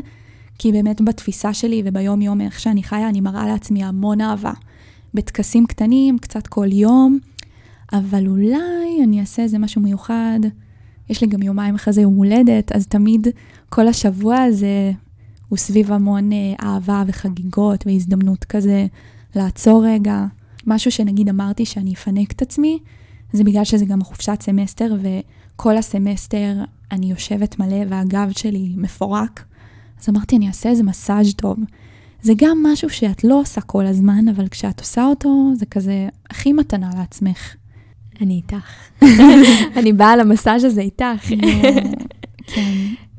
כי 0.59 0.71
באמת 0.71 1.01
בתפיסה 1.01 1.53
שלי 1.53 1.81
וביום-יום 1.85 2.41
איך 2.41 2.59
שאני 2.59 2.83
חיה, 2.83 3.09
אני 3.09 3.21
מראה 3.21 3.47
לעצמי 3.47 3.83
המון 3.83 4.21
אהבה. 4.21 4.53
בטקסים 5.13 5.65
קטנים, 5.65 6.17
קצת 6.17 6.47
כל 6.47 6.71
יום. 6.71 7.19
אבל 7.93 8.27
אולי 8.27 9.03
אני 9.03 9.19
אעשה 9.19 9.43
איזה 9.43 9.57
משהו 9.57 9.81
מיוחד. 9.81 10.39
יש 11.09 11.21
לי 11.21 11.27
גם 11.27 11.41
יומיים 11.41 11.75
אחרי 11.75 11.93
זה 11.93 12.01
יום 12.01 12.15
הולדת, 12.15 12.71
אז 12.71 12.87
תמיד 12.87 13.27
כל 13.69 13.87
השבוע 13.87 14.37
הזה 14.37 14.91
הוא 15.49 15.57
סביב 15.57 15.91
המון 15.91 16.31
אה, 16.31 16.37
אהבה 16.61 17.03
וחגיגות 17.07 17.87
והזדמנות 17.87 18.43
כזה 18.43 18.85
לעצור 19.35 19.85
רגע. 19.85 20.25
משהו 20.67 20.91
שנגיד 20.91 21.29
אמרתי 21.29 21.65
שאני 21.65 21.93
אפנק 21.93 22.31
את 22.31 22.41
עצמי, 22.41 22.79
זה 23.33 23.43
בגלל 23.43 23.63
שזה 23.63 23.85
גם 23.85 24.03
חופשת 24.03 24.37
סמסטר, 24.41 24.95
וכל 25.01 25.77
הסמסטר 25.77 26.53
אני 26.91 27.11
יושבת 27.11 27.59
מלא 27.59 27.83
והגב 27.89 28.31
שלי 28.31 28.73
מפורק. 28.77 29.45
אז 30.01 30.09
אמרתי, 30.09 30.37
אני 30.37 30.47
אעשה 30.47 30.69
איזה 30.69 30.83
מסאז' 30.83 31.33
טוב. 31.33 31.57
זה 32.21 32.33
גם 32.37 32.63
משהו 32.63 32.89
שאת 32.89 33.23
לא 33.23 33.39
עושה 33.39 33.61
כל 33.61 33.85
הזמן, 33.85 34.27
אבל 34.27 34.47
כשאת 34.47 34.79
עושה 34.79 35.05
אותו, 35.05 35.51
זה 35.55 35.65
כזה 35.65 36.07
הכי 36.29 36.53
מתנה 36.53 36.89
לעצמך. 36.97 37.55
אני 38.21 38.33
איתך. 38.33 39.03
אני 39.79 39.93
באה 39.93 40.15
למסאז' 40.15 40.63
הזה 40.63 40.81
איתך. 40.81 41.25
כן. 42.47 42.71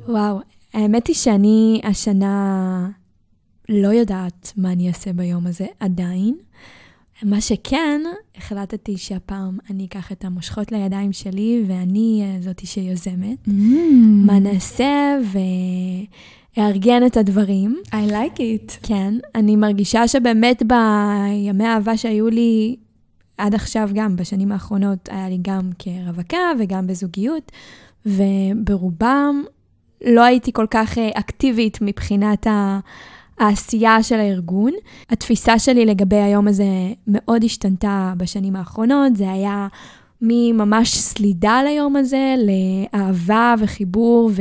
וואו, 0.07 0.39
האמת 0.73 1.07
היא 1.07 1.15
שאני 1.15 1.81
השנה 1.83 2.89
לא 3.69 3.87
יודעת 3.87 4.53
מה 4.57 4.71
אני 4.71 4.87
אעשה 4.87 5.13
ביום 5.13 5.47
הזה 5.47 5.65
עדיין. 5.79 6.35
מה 7.23 7.41
שכן, 7.41 8.01
החלטתי 8.37 8.97
שהפעם 8.97 9.57
אני 9.69 9.85
אקח 9.85 10.11
את 10.11 10.25
המושכות 10.25 10.71
לידיים 10.71 11.13
שלי 11.13 11.63
ואני 11.67 12.23
אה, 12.23 12.41
זאתי 12.41 12.65
שיוזמת. 12.67 13.47
Mm. 13.47 13.51
מה 14.25 14.39
נעשה 14.39 15.17
ואארגן 16.57 17.05
את 17.05 17.17
הדברים. 17.17 17.81
I 17.87 18.11
like 18.11 18.37
it. 18.37 18.71
כן, 18.83 19.13
אני 19.35 19.55
מרגישה 19.55 20.07
שבאמת 20.07 20.63
בימי 20.63 21.65
האהבה 21.65 21.97
שהיו 21.97 22.29
לי 22.29 22.75
עד 23.37 23.55
עכשיו, 23.55 23.89
גם 23.93 24.15
בשנים 24.15 24.51
האחרונות, 24.51 25.09
היה 25.11 25.29
לי 25.29 25.37
גם 25.41 25.69
כרווקה 25.79 26.37
וגם 26.59 26.87
בזוגיות, 26.87 27.51
וברובם 28.05 29.43
לא 30.05 30.23
הייתי 30.23 30.51
כל 30.53 30.65
כך 30.69 30.97
אה, 30.97 31.09
אקטיבית 31.13 31.77
מבחינת 31.81 32.47
ה... 32.47 32.79
העשייה 33.39 34.03
של 34.03 34.19
הארגון. 34.19 34.71
התפיסה 35.09 35.59
שלי 35.59 35.85
לגבי 35.85 36.15
היום 36.15 36.47
הזה 36.47 36.65
מאוד 37.07 37.43
השתנתה 37.43 38.13
בשנים 38.17 38.55
האחרונות, 38.55 39.15
זה 39.15 39.31
היה 39.31 39.67
מממש 40.21 40.97
סלידה 40.97 41.61
ליום 41.63 41.95
הזה, 41.95 42.35
לאהבה 42.37 43.55
וחיבור 43.59 44.31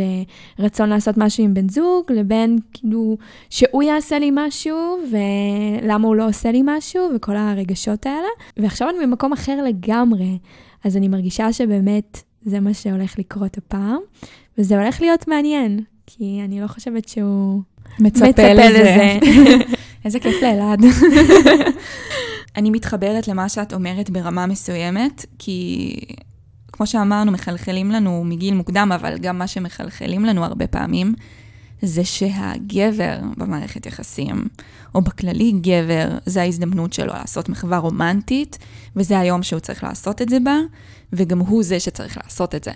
ורצון 0.59 0.89
לעשות 0.89 1.15
משהו 1.19 1.45
עם 1.45 1.55
בן 1.55 1.69
זוג, 1.69 2.13
לבין 2.13 2.59
כאילו 2.73 3.17
שהוא 3.51 3.83
יעשה 3.83 4.19
לי 4.19 4.31
משהו 4.33 4.99
ולמה 5.11 6.09
הוא 6.09 6.17
לא 6.17 6.29
עושה 6.29 6.53
לי 6.53 6.63
משהו 6.65 7.03
וכל 7.17 7.37
הרגשות 7.37 8.07
האלה. 8.07 8.29
ועכשיו 8.57 8.89
אני 8.91 9.07
במקום 9.07 9.33
אחר 9.33 9.65
לגמרי, 9.65 10.39
אז 10.85 10.97
אני 10.97 11.09
מרגישה 11.09 11.53
שבאמת 11.53 12.23
זה 12.43 12.61
מה 12.61 12.75
שהולך 12.75 13.19
לקרות 13.19 13.59
הפעם, 13.59 13.99
וזה 14.59 14.79
הולך 14.79 15.01
להיות 15.01 15.29
מעניין, 15.29 15.81
כי 16.07 16.41
אני 16.45 16.61
לא 16.61 16.67
חושבת 16.67 17.09
שהוא... 17.09 17.63
מצפה, 18.01 18.29
מצפה 18.29 18.53
לזה. 18.53 19.19
איזה 20.05 20.21
כיף 20.21 20.43
לאלעד. 20.43 20.85
אני 22.57 22.71
מתחברת 22.71 23.29
למה 23.29 23.49
שאת 23.49 23.73
אומרת 23.75 24.11
ברמה 24.11 24.47
מסוימת, 24.47 25.27
כי 25.39 25.93
כמו 26.73 26.87
שאמרנו, 26.87 27.33
מחלחלים 27.33 27.91
לנו 27.91 28.25
מגיל 28.25 28.55
מוקדם, 28.55 28.93
אבל 28.95 29.19
גם 29.19 29.39
מה 29.39 29.47
שמחלחלים 29.47 30.25
לנו 30.25 30.45
הרבה 30.45 30.67
פעמים, 30.67 31.15
זה 31.83 32.05
שהגבר 32.05 33.19
במערכת 33.37 33.87
יחסים, 33.87 34.45
או 34.95 35.03
בכללי 35.03 35.53
גבר, 35.53 36.19
זה 36.27 36.43
ההזדמנות 36.43 36.93
שלו 36.93 37.13
לעשות 37.13 37.49
מחווה 37.49 37.79
רומנטית, 37.79 38.59
וזה 38.97 39.19
היום 39.19 39.43
שהוא 39.43 39.61
צריך 39.61 39.85
לעשות 39.85 40.23
את 40.23 40.29
זה 40.29 40.41
בה, 40.41 40.57
וגם 41.13 41.39
הוא 41.39 41.63
זה 41.63 41.81
שצריך 41.81 42.19
לעשות 42.25 42.55
את 42.55 42.65
זה. 42.65 42.73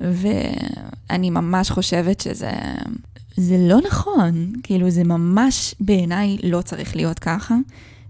ואני 0.00 1.30
ממש 1.30 1.70
חושבת 1.70 2.20
שזה 2.20 2.50
זה 3.36 3.56
לא 3.58 3.78
נכון, 3.86 4.52
כאילו 4.62 4.90
זה 4.90 5.04
ממש 5.04 5.74
בעיניי 5.80 6.36
לא 6.42 6.62
צריך 6.62 6.96
להיות 6.96 7.18
ככה, 7.18 7.54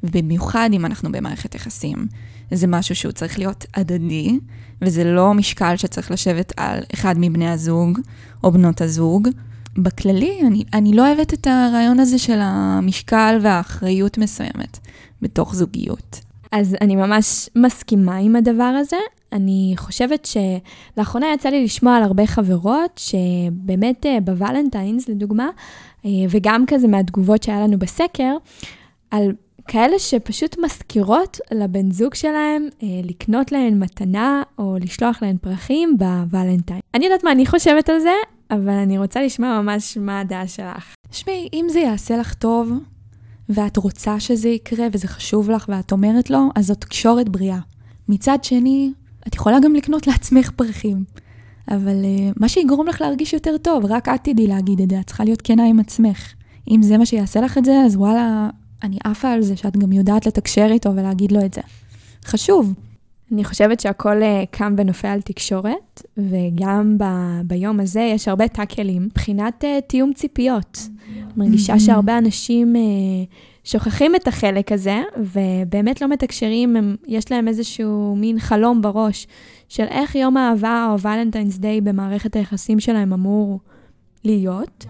ובמיוחד 0.02 0.70
אם 0.72 0.86
אנחנו 0.86 1.12
במערכת 1.12 1.54
יחסים. 1.54 2.06
זה 2.50 2.66
משהו 2.66 2.94
שהוא 2.94 3.12
צריך 3.12 3.38
להיות 3.38 3.66
הדדי, 3.74 4.38
וזה 4.82 5.04
לא 5.04 5.34
משקל 5.34 5.76
שצריך 5.76 6.10
לשבת 6.10 6.52
על 6.56 6.78
אחד 6.94 7.14
מבני 7.18 7.48
הזוג 7.48 7.98
או 8.44 8.52
בנות 8.52 8.80
הזוג. 8.80 9.28
בכללי, 9.76 10.40
אני, 10.46 10.64
אני 10.72 10.92
לא 10.92 11.06
אוהבת 11.06 11.34
את 11.34 11.46
הרעיון 11.46 12.00
הזה 12.00 12.18
של 12.18 12.38
המשקל 12.40 13.38
והאחריות 13.42 14.18
מסוימת 14.18 14.78
בתוך 15.22 15.54
זוגיות. 15.54 16.20
אז 16.52 16.76
אני 16.80 16.96
ממש 16.96 17.48
מסכימה 17.56 18.16
עם 18.16 18.36
הדבר 18.36 18.62
הזה. 18.80 18.96
אני 19.32 19.74
חושבת 19.76 20.28
שלאחרונה 20.96 21.26
יצא 21.34 21.48
לי 21.48 21.64
לשמוע 21.64 21.96
על 21.96 22.02
הרבה 22.02 22.26
חברות 22.26 23.00
שבאמת 23.04 24.06
אה, 24.06 24.18
בוולנטיינס, 24.20 25.08
לדוגמה, 25.08 25.48
אה, 26.04 26.10
וגם 26.30 26.64
כזה 26.66 26.88
מהתגובות 26.88 27.42
שהיה 27.42 27.60
לנו 27.60 27.78
בסקר, 27.78 28.36
על 29.10 29.32
כאלה 29.72 29.98
שפשוט 29.98 30.56
מזכירות 30.58 31.40
לבן 31.52 31.90
זוג 31.90 32.14
שלהם 32.14 32.68
אה, 32.82 32.88
לקנות 33.04 33.52
להן 33.52 33.82
מתנה 33.82 34.42
או 34.58 34.76
לשלוח 34.80 35.22
להן 35.22 35.36
פרחים 35.40 35.96
בוולנטיין. 35.98 36.80
אני 36.94 37.04
יודעת 37.04 37.24
מה 37.24 37.32
אני 37.32 37.46
חושבת 37.46 37.88
על 37.88 38.00
זה, 38.00 38.12
אבל 38.50 38.72
אני 38.72 38.98
רוצה 38.98 39.22
לשמוע 39.22 39.62
ממש 39.62 39.96
מה 39.96 40.20
הדעה 40.20 40.46
שלך. 40.46 40.94
תשמעי, 41.10 41.48
אם 41.52 41.66
זה 41.70 41.78
יעשה 41.78 42.16
לך 42.16 42.34
טוב, 42.34 42.72
ואת 43.48 43.76
רוצה 43.76 44.20
שזה 44.20 44.48
יקרה 44.48 44.86
וזה 44.92 45.08
חשוב 45.08 45.50
לך 45.50 45.66
ואת 45.68 45.92
אומרת 45.92 46.30
לו, 46.30 46.48
אז 46.54 46.66
זאת 46.66 46.80
תקשורת 46.80 47.28
בריאה. 47.28 47.58
מצד 48.08 48.44
שני, 48.44 48.92
את 49.26 49.34
יכולה 49.34 49.60
גם 49.60 49.74
לקנות 49.74 50.06
לעצמך 50.06 50.50
פרחים. 50.50 51.04
אבל 51.68 52.02
uh, 52.02 52.34
מה 52.40 52.48
שיגרום 52.48 52.86
לך 52.86 53.00
להרגיש 53.00 53.32
יותר 53.32 53.56
טוב, 53.58 53.84
רק 53.84 54.08
את 54.08 54.20
תדעי 54.22 54.46
להגיד 54.46 54.80
את 54.80 54.90
זה, 54.90 55.00
את 55.00 55.06
צריכה 55.06 55.24
להיות 55.24 55.42
כנה 55.42 55.66
עם 55.66 55.80
עצמך. 55.80 56.32
אם 56.70 56.82
זה 56.82 56.98
מה 56.98 57.06
שיעשה 57.06 57.40
לך 57.40 57.58
את 57.58 57.64
זה, 57.64 57.80
אז 57.86 57.96
וואלה, 57.96 58.50
אני 58.82 58.98
עפה 59.04 59.30
על 59.30 59.42
זה 59.42 59.56
שאת 59.56 59.76
גם 59.76 59.92
יודעת 59.92 60.26
לתקשר 60.26 60.66
איתו 60.70 60.96
ולהגיד 60.96 61.32
לו 61.32 61.44
את 61.44 61.54
זה. 61.54 61.60
חשוב. 62.24 62.74
אני 63.32 63.44
חושבת 63.44 63.80
שהכל 63.80 64.22
uh, 64.22 64.46
קם 64.50 64.74
ונופל 64.78 65.08
על 65.08 65.20
תקשורת, 65.20 66.02
וגם 66.16 66.98
ב- 66.98 67.40
ביום 67.44 67.80
הזה 67.80 68.00
יש 68.00 68.28
הרבה 68.28 68.48
טאקלים 68.48 69.02
מבחינת 69.02 69.64
uh, 69.64 69.80
תיאום 69.86 70.12
ציפיות. 70.12 70.88
מרגישה 71.36 71.74
mm-hmm. 71.74 71.80
שהרבה 71.80 72.18
אנשים 72.18 72.74
uh, 72.76 73.34
שוכחים 73.64 74.16
את 74.16 74.28
החלק 74.28 74.72
הזה, 74.72 75.02
ובאמת 75.16 76.00
לא 76.00 76.08
מתקשרים, 76.08 76.76
הם, 76.76 76.96
יש 77.06 77.30
להם 77.30 77.48
איזשהו 77.48 78.16
מין 78.16 78.38
חלום 78.38 78.82
בראש 78.82 79.26
של 79.68 79.84
איך 79.84 80.14
יום 80.14 80.36
האהבה 80.36 80.88
או 80.90 81.00
ולנטיינס 81.00 81.58
דיי 81.58 81.80
במערכת 81.80 82.36
היחסים 82.36 82.80
שלהם 82.80 83.12
אמור 83.12 83.60
להיות. 84.24 84.86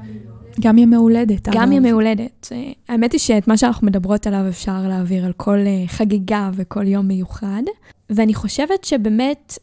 גם 0.61 0.79
ימי 0.79 0.97
הולדת. 0.97 1.49
גם 1.53 1.73
ימי 1.73 1.91
הולדת. 1.91 2.53
האמת 2.89 3.13
היא 3.13 3.21
שאת 3.21 3.49
מה 3.49 3.57
שאנחנו 3.57 3.87
מדברות 3.87 4.27
עליו 4.27 4.49
אפשר 4.49 4.89
להעביר 4.89 5.27
על 5.27 5.33
כל 5.33 5.59
אה, 5.59 5.85
חגיגה 5.87 6.51
וכל 6.55 6.87
יום 6.87 7.09
מיוחד. 7.09 7.63
ואני 8.11 8.35
חושבת 8.35 8.85
שבאמת 8.85 9.59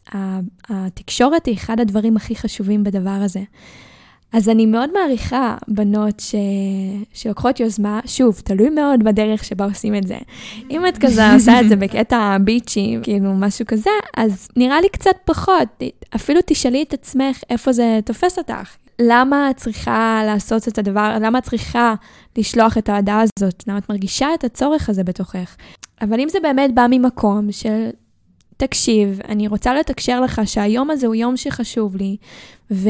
התקשורת 0.68 1.46
היא 1.46 1.54
אחד 1.54 1.80
הדברים 1.80 2.16
הכי 2.16 2.36
חשובים 2.36 2.84
בדבר 2.84 3.10
הזה. 3.10 3.40
אז 4.32 4.48
אני 4.48 4.66
מאוד 4.66 4.90
מעריכה 4.92 5.56
בנות 5.68 6.20
ש... 6.20 6.34
שלוקחות 7.12 7.60
יוזמה, 7.60 8.00
שוב, 8.06 8.40
תלוי 8.44 8.70
מאוד 8.70 9.04
בדרך 9.04 9.44
שבה 9.44 9.64
עושים 9.64 9.94
את 9.94 10.06
זה. 10.06 10.18
אם 10.70 10.86
את 10.86 10.98
כזה 10.98 11.22
עושה 11.34 11.60
את 11.60 11.68
זה 11.68 11.76
בקטע 11.76 12.36
ביצ'י, 12.44 12.96
כאילו 13.02 13.34
משהו 13.34 13.66
כזה, 13.66 13.90
אז 14.16 14.48
נראה 14.56 14.80
לי 14.80 14.88
קצת 14.88 15.16
פחות. 15.24 15.82
אפילו 16.16 16.40
תשאלי 16.46 16.82
את 16.82 16.94
עצמך 16.94 17.40
איפה 17.50 17.72
זה 17.72 18.00
תופס 18.04 18.38
אותך. 18.38 18.76
למה 19.00 19.50
את 19.50 19.56
צריכה 19.56 20.22
לעשות 20.26 20.68
את 20.68 20.78
הדבר, 20.78 21.16
למה 21.20 21.38
את 21.38 21.44
צריכה 21.44 21.94
לשלוח 22.38 22.78
את 22.78 22.88
ההודעה 22.88 23.22
הזאת? 23.22 23.64
למה 23.66 23.78
את 23.78 23.90
מרגישה 23.90 24.28
את 24.34 24.44
הצורך 24.44 24.88
הזה 24.88 25.04
בתוכך? 25.04 25.56
אבל 26.00 26.20
אם 26.20 26.28
זה 26.28 26.38
באמת 26.42 26.74
בא 26.74 26.86
ממקום 26.90 27.52
של 27.52 27.90
תקשיב, 28.56 29.20
אני 29.28 29.48
רוצה 29.48 29.74
לתקשר 29.74 30.20
לך 30.20 30.40
שהיום 30.44 30.90
הזה 30.90 31.06
הוא 31.06 31.14
יום 31.14 31.36
שחשוב 31.36 31.96
לי, 31.96 32.16
ו... 32.70 32.88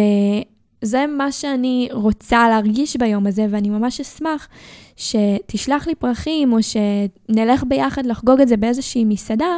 זה 0.83 1.07
מה 1.07 1.33
שאני 1.33 1.89
רוצה 1.93 2.49
להרגיש 2.49 2.97
ביום 2.97 3.27
הזה, 3.27 3.47
ואני 3.51 3.71
ממש 3.71 4.01
אשמח 4.01 4.49
שתשלח 4.97 5.87
לי 5.87 5.95
פרחים, 5.95 6.53
או 6.53 6.59
שנלך 6.63 7.65
ביחד 7.69 8.07
לחגוג 8.07 8.41
את 8.41 8.49
זה 8.49 8.57
באיזושהי 8.57 9.05
מסעדה. 9.05 9.57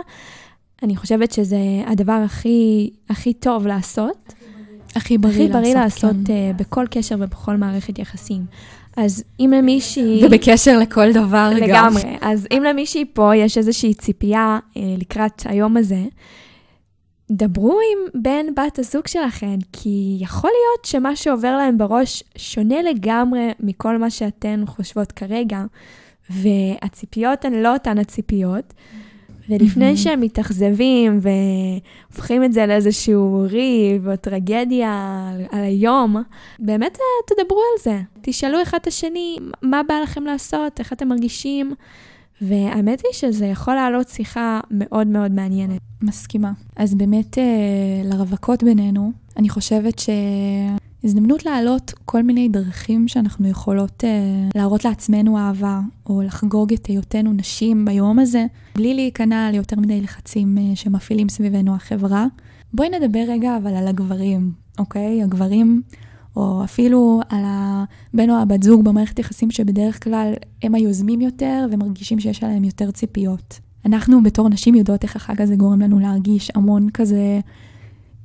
אני 0.82 0.96
חושבת 0.96 1.32
שזה 1.32 1.58
הדבר 1.86 2.22
הכי, 2.24 2.90
הכי 3.08 3.32
טוב 3.32 3.66
לעשות. 3.66 4.32
הכי 4.96 5.18
בריא, 5.18 5.34
הכי 5.34 5.48
בריא 5.48 5.74
לעשות, 5.74 6.02
לעשות 6.02 6.26
כן. 6.26 6.32
uh, 6.56 6.58
בכל 6.58 6.86
קשר 6.90 7.16
ובכל 7.18 7.56
מערכת 7.56 7.98
יחסים. 7.98 8.44
אז 8.96 9.24
אם 9.40 9.52
למישהי... 9.56 10.24
ובקשר 10.26 10.78
לכל 10.78 11.12
דבר 11.12 11.50
לגמרי. 11.54 11.72
גם. 11.72 11.96
לגמרי. 11.96 12.16
אז 12.20 12.46
אם 12.50 12.62
למישהי 12.68 13.04
פה 13.12 13.36
יש 13.36 13.58
איזושהי 13.58 13.94
ציפייה 13.94 14.58
uh, 14.74 14.78
לקראת 14.98 15.42
היום 15.44 15.76
הזה, 15.76 16.04
דברו 17.30 17.72
עם 17.72 18.22
בן, 18.22 18.46
בת 18.56 18.78
הזוג 18.78 19.06
שלכם, 19.06 19.56
כי 19.72 20.16
יכול 20.20 20.50
להיות 20.50 20.84
שמה 20.84 21.16
שעובר 21.16 21.56
להם 21.56 21.78
בראש 21.78 22.22
שונה 22.36 22.82
לגמרי 22.82 23.48
מכל 23.60 23.98
מה 23.98 24.10
שאתן 24.10 24.62
חושבות 24.66 25.12
כרגע, 25.12 25.64
והציפיות 26.30 27.44
הן 27.44 27.54
לא 27.54 27.72
אותן 27.72 27.98
הציפיות. 27.98 28.74
ולפני 29.50 29.96
שהם 29.96 30.20
מתאכזבים 30.20 31.20
והופכים 31.20 32.44
את 32.44 32.52
זה 32.52 32.66
לאיזשהו 32.66 33.46
ריב 33.50 34.08
או 34.08 34.16
טרגדיה 34.16 35.28
על, 35.32 35.42
על 35.50 35.64
היום, 35.64 36.16
באמת 36.58 36.98
אה, 36.98 37.34
תדברו 37.34 37.60
על 37.60 37.82
זה. 37.82 38.00
תשאלו 38.20 38.62
אחד 38.62 38.78
את 38.80 38.86
השני 38.86 39.36
מה 39.62 39.80
בא 39.88 39.94
לכם 40.02 40.24
לעשות, 40.24 40.78
איך 40.78 40.92
אתם 40.92 41.08
מרגישים, 41.08 41.72
והאמת 42.40 43.02
היא 43.04 43.12
שזה 43.12 43.46
יכול 43.46 43.74
לעלות 43.74 44.08
שיחה 44.08 44.60
מאוד 44.70 45.06
מאוד 45.06 45.32
מעניינת. 45.32 45.80
מסכימה. 46.02 46.52
אז 46.76 46.94
באמת, 46.94 47.38
אה, 47.38 47.44
לרווקות 48.04 48.62
בינינו, 48.62 49.12
אני 49.36 49.48
חושבת 49.48 49.98
שהזדמנות 51.02 51.46
להעלות 51.46 51.94
כל 52.04 52.22
מיני 52.22 52.48
דרכים 52.48 53.08
שאנחנו 53.08 53.48
יכולות 53.48 54.04
אה, 54.04 54.48
להראות 54.54 54.84
לעצמנו 54.84 55.38
אהבה, 55.38 55.80
או 56.06 56.22
לחגוג 56.22 56.72
את 56.72 56.86
היותנו 56.86 57.32
נשים 57.32 57.84
ביום 57.84 58.18
הזה, 58.18 58.46
בלי 58.74 58.94
להיכנע 58.94 59.50
ליותר 59.50 59.76
מדי 59.76 60.00
לחצים 60.00 60.58
אה, 60.58 60.76
שמפעילים 60.76 61.28
סביבנו 61.28 61.74
החברה. 61.74 62.26
בואי 62.72 62.88
נדבר 62.88 63.24
רגע 63.28 63.56
אבל 63.56 63.74
על 63.74 63.88
הגברים, 63.88 64.52
אוקיי? 64.78 65.22
הגברים 65.22 65.82
או 66.36 66.64
אפילו 66.64 67.20
על 67.28 67.42
הבן 67.44 68.30
או 68.30 68.34
הבת 68.34 68.62
זוג 68.62 68.84
במערכת 68.84 69.18
יחסים 69.18 69.50
שבדרך 69.50 70.04
כלל 70.04 70.32
הם 70.62 70.74
היוזמים 70.74 71.20
יותר 71.20 71.66
ומרגישים 71.70 72.20
שיש 72.20 72.44
עליהם 72.44 72.64
יותר 72.64 72.90
ציפיות. 72.90 73.60
אנחנו 73.86 74.22
בתור 74.22 74.48
נשים 74.48 74.74
יודעות 74.74 75.02
איך 75.02 75.16
החג 75.16 75.42
הזה 75.42 75.56
גורם 75.56 75.80
לנו 75.80 75.98
להרגיש 75.98 76.50
המון 76.54 76.90
כזה, 76.94 77.40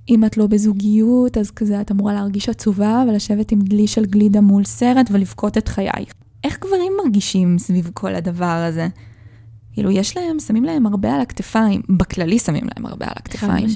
אם 0.09 0.25
את 0.25 0.37
לא 0.37 0.47
בזוגיות, 0.47 1.37
אז 1.37 1.51
כזה 1.51 1.81
את 1.81 1.91
אמורה 1.91 2.13
להרגיש 2.13 2.49
עצובה 2.49 3.03
ולשבת 3.07 3.51
עם 3.51 3.61
דלי 3.61 3.87
של 3.87 4.05
גלידה 4.05 4.41
מול 4.41 4.63
סרט 4.63 5.07
ולבכות 5.11 5.57
את 5.57 5.67
חייך. 5.67 6.13
איך 6.43 6.59
גברים 6.59 6.93
מרגישים 7.03 7.57
סביב 7.59 7.91
כל 7.93 8.15
הדבר 8.15 8.45
הזה? 8.45 8.87
כאילו, 9.73 9.91
יש 9.91 10.17
להם, 10.17 10.39
שמים 10.39 10.63
להם 10.63 10.85
הרבה 10.85 11.15
על 11.15 11.21
הכתפיים, 11.21 11.81
בכללי 11.89 12.39
שמים 12.39 12.63
להם 12.75 12.85
הרבה 12.85 13.05
על 13.05 13.13
הכתפיים. 13.15 13.67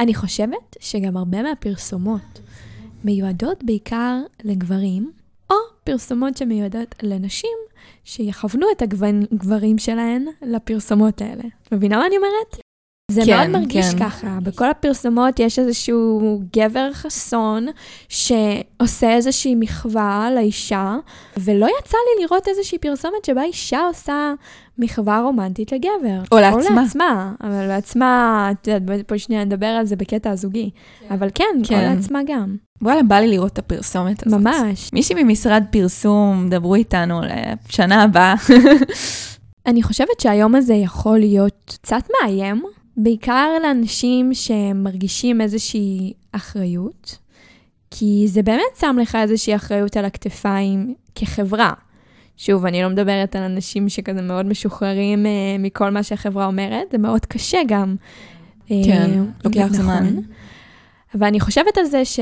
אני 0.00 0.14
חושבת 0.14 0.76
שגם 0.80 1.16
הרבה 1.16 1.42
מהפרסומות 1.42 2.40
מיועדות 3.04 3.64
בעיקר 3.64 4.20
לגברים, 4.44 5.10
או 5.50 5.56
פרסומות 5.84 6.36
שמיועדות 6.36 6.94
לנשים 7.02 7.58
שיכוונו 8.04 8.66
את 8.76 8.82
הגברים 8.82 9.78
שלהן 9.78 10.26
לפרסומות 10.42 11.22
האלה. 11.22 11.44
מבינה 11.72 11.96
מה 11.96 12.06
אני 12.06 12.16
אומרת? 12.16 12.65
זה 13.10 13.22
כן, 13.26 13.36
מאוד 13.36 13.60
מרגיש 13.60 13.86
כן. 13.94 13.98
ככה. 13.98 14.38
בכל 14.42 14.70
הפרסומות 14.70 15.40
יש 15.40 15.58
איזשהו 15.58 16.40
גבר 16.56 16.92
חסון 16.92 17.66
שעושה 18.08 19.14
איזושהי 19.14 19.54
מחווה 19.54 20.28
לאישה, 20.34 20.96
ולא 21.36 21.66
יצא 21.80 21.96
לי 21.96 22.24
לראות 22.24 22.48
איזושהי 22.48 22.78
פרסומת 22.78 23.24
שבה 23.24 23.42
אישה 23.42 23.80
עושה 23.80 24.34
מחווה 24.78 25.20
רומנטית 25.20 25.72
לגבר. 25.72 26.22
או 26.32 26.38
לעצמה. 26.38 26.70
או 26.70 26.74
לעצמה, 26.74 27.32
אבל 27.40 27.66
לעצמה, 27.66 28.48
את 28.50 28.68
יודעת, 28.68 29.08
פה 29.08 29.18
שנייה 29.18 29.44
נדבר 29.44 29.66
על 29.66 29.86
זה 29.86 29.96
בקטע 29.96 30.30
הזוגי. 30.30 30.70
כן. 31.00 31.14
אבל 31.14 31.28
כן, 31.34 31.44
כן, 31.64 31.90
או 31.90 31.94
לעצמה 31.94 32.20
גם. 32.26 32.56
וואלה, 32.82 33.02
בא 33.02 33.16
לי 33.16 33.28
לראות 33.28 33.52
את 33.52 33.58
הפרסומת 33.58 34.26
הזאת. 34.26 34.40
ממש. 34.40 34.92
מישהי 34.92 35.24
ממשרד 35.24 35.64
פרסום, 35.70 36.48
דברו 36.50 36.74
איתנו 36.74 37.20
לשנה 37.68 38.02
הבאה. 38.02 38.34
אני 39.66 39.82
חושבת 39.82 40.20
שהיום 40.20 40.54
הזה 40.54 40.74
יכול 40.74 41.18
להיות 41.18 41.78
קצת 41.82 42.02
מאיים, 42.22 42.62
בעיקר 42.96 43.48
לאנשים 43.62 44.34
שמרגישים 44.34 45.40
איזושהי 45.40 46.12
אחריות. 46.32 47.18
כי 47.90 48.24
זה 48.28 48.42
באמת 48.42 48.76
שם 48.80 48.96
לך 49.02 49.14
איזושהי 49.14 49.56
אחריות 49.56 49.96
על 49.96 50.04
הכתפיים 50.04 50.94
כחברה. 51.14 51.72
שוב, 52.36 52.66
אני 52.66 52.82
לא 52.82 52.88
מדברת 52.88 53.36
על 53.36 53.42
אנשים 53.42 53.88
שכזה 53.88 54.22
מאוד 54.22 54.46
משוחררים 54.46 55.26
uh, 55.26 55.28
מכל 55.58 55.90
מה 55.90 56.02
שהחברה 56.02 56.46
אומרת, 56.46 56.86
זה 56.92 56.98
מאוד 56.98 57.26
קשה 57.26 57.58
גם. 57.68 57.96
כן, 58.66 59.10
uh, 59.12 59.44
לוקח 59.44 59.58
נכון. 59.58 59.74
זמן. 59.74 60.16
אבל 61.14 61.26
אני 61.26 61.40
חושבת 61.40 61.78
על 61.78 61.84
זה 61.84 62.04
ש... 62.04 62.20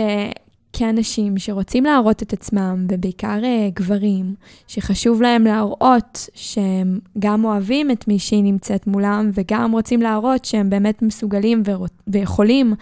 כאנשים 0.76 1.38
שרוצים 1.38 1.84
להראות 1.84 2.22
את 2.22 2.32
עצמם, 2.32 2.87
ובעיקר 2.90 3.38
uh, 3.40 3.74
גברים, 3.74 4.34
שחשוב 4.66 5.22
להם 5.22 5.44
להראות 5.44 6.28
שהם 6.34 7.00
גם 7.18 7.44
אוהבים 7.44 7.90
את 7.90 8.08
מי 8.08 8.18
שהיא 8.18 8.44
נמצאת 8.44 8.87
מולם, 8.87 9.30
וגם 9.34 9.72
רוצים 9.72 10.02
להראות 10.02 10.44
שהם 10.44 10.70
באמת 10.70 11.02
מסוגלים. 11.02 11.62
ויכולים 12.06 12.74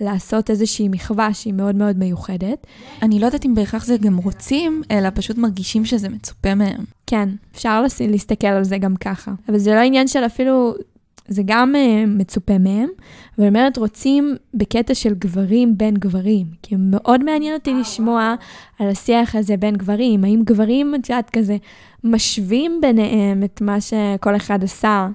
לעשות 0.00 0.50
איזושהי 0.50 0.88
מחווה 0.88 1.34
שהיא 1.34 1.54
מאוד 1.54 1.74
מאוד 1.74 1.98
מיוחדת. 1.98 2.66
אני 3.02 3.20
לא 3.20 3.26
יודעת 3.26 3.46
אם 3.46 3.54
בהכרח 3.54 3.84
זה 3.84 3.96
גם 3.96 4.16
רוצים, 4.16 4.82
אלא 4.90 5.08
פשוט 5.14 5.38
מרגישים 5.38 5.84
שזה 5.84 6.08
מצופה 6.08 6.54
מהם. 6.54 6.84
כן, 7.06 7.28
אפשר 7.52 7.82
להסתכל 8.08 8.46
על 8.46 8.64
זה 8.64 8.78
גם 8.78 8.96
ככה. 8.96 9.32
אבל 9.48 9.58
זה 9.58 9.74
לא 9.74 9.80
עניין 9.80 10.08
של 10.08 10.26
אפילו 10.26 10.74
זה 11.30 11.42
גם 11.44 11.74
uh, 11.74 12.06
מצופה 12.06 12.58
מהם, 12.58 12.88
אבל 13.38 13.46
אומרת, 13.46 13.76
רוצים 13.76 14.36
בקטע 14.54 14.94
של 14.94 15.14
גברים 15.14 15.78
בין 15.78 15.94
גברים, 15.94 16.46
כי 16.62 16.74
מאוד 16.78 17.24
מעניין 17.24 17.54
אותי 17.54 17.74
לשמוע 17.74 18.34
על 18.78 18.88
השיח 18.88 19.34
הזה 19.34 19.56
בין 19.56 19.76
גברים. 19.76 20.24
האם 20.24 20.42
גברים, 20.44 20.94
את 20.94 21.08
יודעת, 21.08 21.30
כזה, 21.30 21.56
משווים 22.04 22.78
ביניהם 22.82 23.42
את 23.44 23.60
מה 23.60 23.80
שכל 23.80 24.36
אחד 24.36 24.64
עשה 24.64 25.08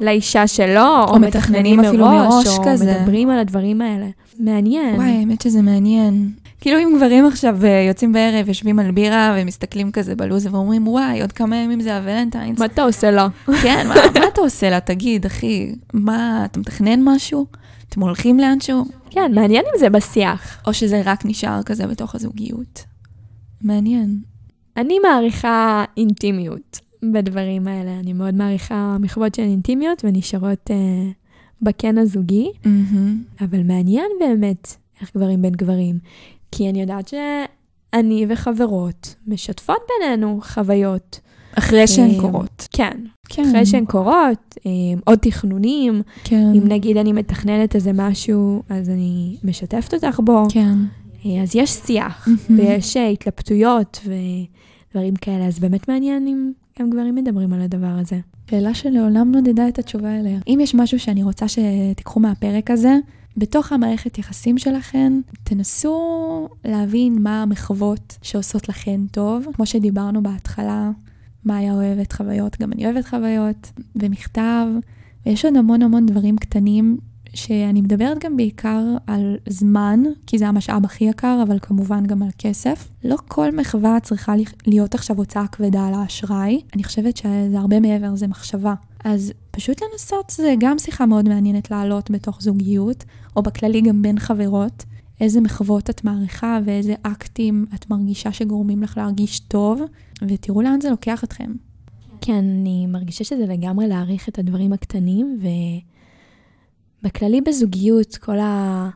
לאישה 0.00 0.46
שלו, 0.46 0.80
או, 0.80 1.14
או 1.14 1.18
מתכננים 1.18 1.80
אפילו 1.80 2.06
מראש, 2.06 2.46
או 2.46 2.62
כזה. 2.64 2.98
מדברים 3.00 3.30
על 3.30 3.38
הדברים 3.38 3.80
האלה. 3.80 4.06
מעניין. 4.38 4.94
וואי, 4.94 5.10
האמת 5.10 5.40
שזה 5.40 5.62
מעניין. 5.62 6.30
כאילו 6.62 6.78
אם 6.78 6.92
גברים 6.96 7.26
עכשיו 7.26 7.64
אה, 7.64 7.84
יוצאים 7.88 8.12
בערב, 8.12 8.48
יושבים 8.48 8.78
על 8.78 8.90
בירה 8.90 9.36
ומסתכלים 9.38 9.92
כזה 9.92 10.16
בלו"ז 10.16 10.46
ואומרים, 10.46 10.88
וואי, 10.88 11.20
עוד 11.20 11.32
כמה 11.32 11.56
ימים 11.56 11.80
זה 11.80 11.96
הוולנטיינס. 11.96 12.58
מה 12.58 12.64
אתה 12.64 12.82
עושה 12.82 13.10
לה? 13.10 13.28
כן, 13.62 13.86
מה, 13.88 13.94
מה 14.20 14.28
אתה 14.32 14.40
עושה 14.40 14.70
לה? 14.70 14.80
תגיד, 14.80 15.26
אחי, 15.26 15.74
מה, 15.92 16.44
אתה 16.44 16.60
מתכנן 16.60 17.00
משהו? 17.04 17.46
אתם 17.88 18.00
הולכים 18.00 18.40
לאנשהו? 18.40 18.84
כן, 19.10 19.32
מעניין 19.34 19.64
אם 19.74 19.78
זה 19.78 19.90
בשיח. 19.90 20.62
או 20.66 20.74
שזה 20.74 21.02
רק 21.04 21.24
נשאר 21.24 21.62
כזה 21.62 21.86
בתוך 21.86 22.14
הזוגיות. 22.14 22.84
מעניין. 23.60 24.20
אני 24.76 24.98
מעריכה 24.98 25.84
אינטימיות 25.96 26.80
בדברים 27.02 27.68
האלה. 27.68 28.00
אני 28.00 28.12
מאוד 28.12 28.34
מעריכה 28.34 28.96
מחוות 29.00 29.34
של 29.34 29.42
אינטימיות 29.42 30.04
ונשארות 30.04 30.70
אה, 30.70 31.10
בקן 31.62 31.98
הזוגי, 31.98 32.50
mm-hmm. 32.64 33.44
אבל 33.44 33.62
מעניין 33.62 34.06
באמת 34.20 34.74
איך 35.00 35.16
גברים 35.16 35.42
בין 35.42 35.52
גברים. 35.52 35.98
כי 36.52 36.70
אני 36.70 36.80
יודעת 36.80 37.08
שאני 37.08 38.26
וחברות 38.28 39.14
משתפות 39.26 39.78
בינינו 39.88 40.40
חוויות. 40.42 41.20
אחרי 41.58 41.86
שהן 41.86 42.10
אה, 42.10 42.20
קורות. 42.20 42.68
כן, 42.72 42.98
כן. 43.28 43.44
אחרי 43.48 43.66
שהן 43.66 43.84
קורות, 43.84 44.58
אה, 44.66 44.70
עוד 45.04 45.18
תכנונים. 45.18 46.02
כן. 46.24 46.52
אם 46.54 46.68
נגיד 46.68 46.96
אני 46.96 47.12
מתכננת 47.12 47.74
איזה 47.74 47.90
משהו, 47.94 48.62
אז 48.68 48.88
אני 48.88 49.36
משתפת 49.44 49.94
אותך 49.94 50.20
בו. 50.24 50.44
כן. 50.48 50.74
אה, 51.26 51.42
אז 51.42 51.56
יש 51.56 51.70
שיח. 51.70 52.28
ויש 52.56 52.96
התלבטויות 52.96 54.00
ודברים 54.04 55.16
כאלה, 55.16 55.46
אז 55.46 55.58
באמת 55.58 55.88
מעניין 55.88 56.26
אם 56.26 56.52
גם 56.78 56.90
גברים 56.90 57.14
מדברים 57.14 57.52
על 57.52 57.60
הדבר 57.60 57.94
הזה. 58.00 58.18
שאלה 58.50 58.74
שלעולם 58.74 59.32
נודדה 59.32 59.68
את 59.68 59.78
התשובה 59.78 60.20
אליה. 60.20 60.38
אם 60.48 60.58
יש 60.62 60.74
משהו 60.74 60.98
שאני 60.98 61.22
רוצה 61.22 61.46
שתיקחו 61.48 62.20
מהפרק 62.20 62.70
הזה, 62.70 62.96
בתוך 63.36 63.72
המערכת 63.72 64.18
יחסים 64.18 64.58
שלכן, 64.58 65.12
תנסו 65.44 66.48
להבין 66.64 67.22
מה 67.22 67.42
המחוות 67.42 68.18
שעושות 68.22 68.68
לכן 68.68 69.00
טוב. 69.10 69.46
כמו 69.54 69.66
שדיברנו 69.66 70.22
בהתחלה, 70.22 70.90
מאיה 71.44 71.72
אוהבת 71.72 72.12
חוויות, 72.12 72.60
גם 72.60 72.72
אני 72.72 72.86
אוהבת 72.86 73.06
חוויות, 73.06 73.72
ומכתב, 73.96 74.66
ויש 75.26 75.44
עוד 75.44 75.56
המון 75.56 75.82
המון 75.82 76.06
דברים 76.06 76.36
קטנים 76.36 76.98
שאני 77.34 77.80
מדברת 77.80 78.24
גם 78.24 78.36
בעיקר 78.36 78.82
על 79.06 79.36
זמן, 79.48 80.02
כי 80.26 80.38
זה 80.38 80.48
המשאב 80.48 80.84
הכי 80.84 81.04
יקר, 81.04 81.40
אבל 81.48 81.58
כמובן 81.62 82.06
גם 82.06 82.22
על 82.22 82.28
כסף. 82.38 82.88
לא 83.04 83.16
כל 83.28 83.56
מחווה 83.56 84.00
צריכה 84.00 84.34
להיות 84.66 84.94
עכשיו 84.94 85.16
הוצאה 85.16 85.46
כבדה 85.46 85.86
על 85.86 85.94
האשראי. 85.94 86.60
אני 86.74 86.84
חושבת 86.84 87.16
שזה 87.16 87.58
הרבה 87.58 87.80
מעבר, 87.80 88.16
זה 88.16 88.26
מחשבה. 88.26 88.74
אז 89.04 89.32
פשוט 89.50 89.82
לנסות, 89.82 90.32
זה 90.36 90.54
גם 90.58 90.78
שיחה 90.78 91.06
מאוד 91.06 91.28
מעניינת 91.28 91.70
לעלות 91.70 92.10
בתוך 92.10 92.42
זוגיות, 92.42 93.04
או 93.36 93.42
בכללי 93.42 93.80
גם 93.80 94.02
בין 94.02 94.18
חברות. 94.18 94.84
איזה 95.20 95.40
מחוות 95.40 95.90
את 95.90 96.04
מעריכה 96.04 96.58
ואיזה 96.64 96.94
אקטים 97.02 97.66
את 97.74 97.90
מרגישה 97.90 98.32
שגורמים 98.32 98.82
לך 98.82 98.96
להרגיש 98.96 99.40
טוב, 99.40 99.80
ותראו 100.28 100.62
לאן 100.62 100.80
זה 100.80 100.90
לוקח 100.90 101.24
אתכם. 101.24 101.52
כן, 102.20 102.44
אני 102.60 102.86
מרגישה 102.86 103.24
שזה 103.24 103.46
לגמרי 103.46 103.88
להעריך 103.88 104.28
את 104.28 104.38
הדברים 104.38 104.72
הקטנים, 104.72 105.38
ובכללי 107.02 107.40
בזוגיות, 107.40 108.16
כל, 108.16 108.38
ה... 108.38 108.88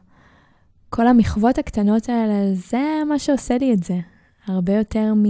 כל 0.90 1.06
המחוות 1.06 1.58
הקטנות 1.58 2.08
האלה, 2.08 2.54
זה 2.54 3.02
מה 3.08 3.18
שעושה 3.18 3.58
לי 3.58 3.72
את 3.72 3.84
זה. 3.84 3.98
הרבה 4.46 4.72
יותר 4.72 5.14
מ... 5.14 5.24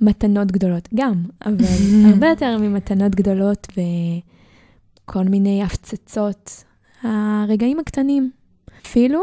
מתנות 0.00 0.52
גדולות, 0.52 0.88
גם, 0.94 1.24
אבל 1.46 1.64
הרבה 2.12 2.28
יותר 2.28 2.58
ממתנות 2.58 3.14
גדולות 3.14 3.66
וכל 5.04 5.24
מיני 5.24 5.62
הפצצות. 5.62 6.64
הרגעים 7.02 7.78
הקטנים. 7.80 8.30
אפילו 8.82 9.22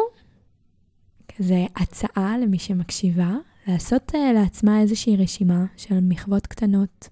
כזה 1.38 1.66
הצעה 1.76 2.38
למי 2.38 2.60
שמקשיבה, 2.60 3.36
לעשות 3.68 4.12
uh, 4.16 4.34
לעצמה 4.34 4.82
איזושהי 4.82 5.18
רשימה 5.18 5.66
של 5.78 6.00
מחוות 6.02 6.48
קטנות 6.48 7.10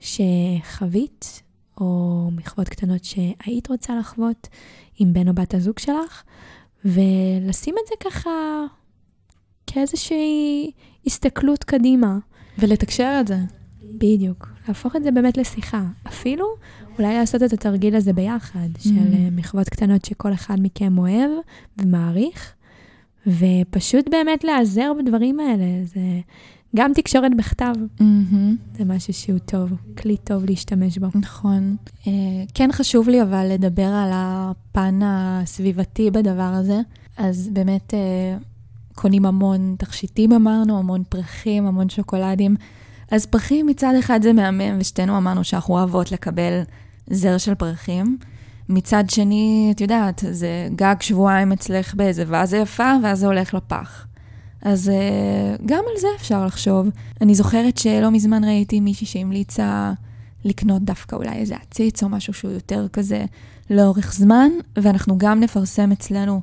שחווית, 0.00 1.42
או 1.80 2.30
מחוות 2.32 2.68
קטנות 2.68 3.04
שהיית 3.04 3.68
רוצה 3.68 3.98
לחוות 3.98 4.48
עם 4.98 5.12
בן 5.12 5.28
או 5.28 5.34
בת 5.34 5.54
הזוג 5.54 5.78
שלך, 5.78 6.22
ולשים 6.84 7.74
את 7.82 7.88
זה 7.88 8.10
ככה 8.10 8.30
כאיזושהי 9.66 10.70
הסתכלות 11.06 11.64
קדימה. 11.64 12.18
ולתקשר 12.58 13.16
את 13.20 13.26
זה. 13.26 13.36
בדיוק. 13.82 14.48
להפוך 14.68 14.96
את 14.96 15.02
זה 15.02 15.10
באמת 15.10 15.36
לשיחה. 15.36 15.82
אפילו 16.06 16.46
אולי 16.98 17.14
לעשות 17.14 17.42
את 17.42 17.52
התרגיל 17.52 17.96
הזה 17.96 18.12
ביחד. 18.12 18.68
של 18.78 18.90
אה, 19.12 19.28
מחוות 19.32 19.68
קטנות 19.68 20.04
שכל 20.04 20.32
אחד 20.32 20.56
מכם 20.60 20.98
אוהב 20.98 21.30
ומעריך, 21.78 22.52
ופשוט 23.26 24.08
באמת 24.08 24.44
להיעזר 24.44 24.92
בדברים 24.98 25.40
האלה. 25.40 25.64
זה 25.84 26.00
גם 26.76 26.92
תקשורת 26.94 27.36
בכתב. 27.36 27.72
Mm-hmm. 27.98 28.78
זה 28.78 28.84
משהו 28.84 29.12
שהוא 29.12 29.38
טוב, 29.38 29.72
כלי 29.98 30.16
טוב 30.16 30.44
להשתמש 30.44 30.98
בו. 30.98 31.06
נכון. 31.14 31.76
Uh, 32.02 32.06
כן 32.54 32.70
חשוב 32.72 33.08
לי 33.08 33.22
אבל 33.22 33.46
לדבר 33.52 33.86
על 33.86 34.10
הפן 34.12 35.00
הסביבתי 35.02 36.10
בדבר 36.10 36.42
הזה. 36.42 36.80
אז 37.16 37.50
באמת, 37.52 37.94
uh, 37.94 38.44
קונים 38.94 39.26
המון 39.26 39.74
תכשיטים 39.78 40.32
אמרנו, 40.32 40.78
המון 40.78 41.02
פרחים, 41.08 41.66
המון 41.66 41.88
שוקולדים. 41.88 42.56
אז 43.10 43.26
פרחים 43.26 43.66
מצד 43.66 43.92
אחד 43.98 44.22
זה 44.22 44.32
מהמם, 44.32 44.76
ושתינו 44.78 45.16
אמרנו 45.16 45.44
שאנחנו 45.44 45.74
אוהבות 45.74 46.12
לקבל 46.12 46.62
זר 47.10 47.38
של 47.38 47.54
פרחים. 47.54 48.18
מצד 48.68 49.04
שני, 49.10 49.72
את 49.74 49.80
יודעת, 49.80 50.24
זה 50.30 50.68
גג 50.76 50.94
שבועיים 51.00 51.52
אצלך 51.52 51.94
באיזה 51.94 52.24
ואזה 52.26 52.56
יפה, 52.56 52.92
ואז 53.02 53.18
זה 53.18 53.26
הולך 53.26 53.54
לפח. 53.54 54.06
אז 54.68 54.88
אה, 54.88 55.56
גם 55.66 55.84
על 55.92 56.00
זה 56.00 56.08
אפשר 56.16 56.46
לחשוב. 56.46 56.88
אני 57.20 57.34
זוכרת 57.34 57.78
שלא 57.78 58.10
מזמן 58.10 58.44
ראיתי 58.44 58.80
מישהי 58.80 59.06
שהמליצה 59.06 59.92
לקנות 60.44 60.82
דווקא 60.82 61.16
אולי 61.16 61.32
איזה 61.32 61.54
עציץ 61.56 62.02
או 62.02 62.08
משהו 62.08 62.32
שהוא 62.32 62.50
יותר 62.52 62.86
כזה 62.92 63.24
לאורך 63.70 64.14
זמן, 64.14 64.50
ואנחנו 64.76 65.18
גם 65.18 65.40
נפרסם 65.40 65.92
אצלנו 65.92 66.40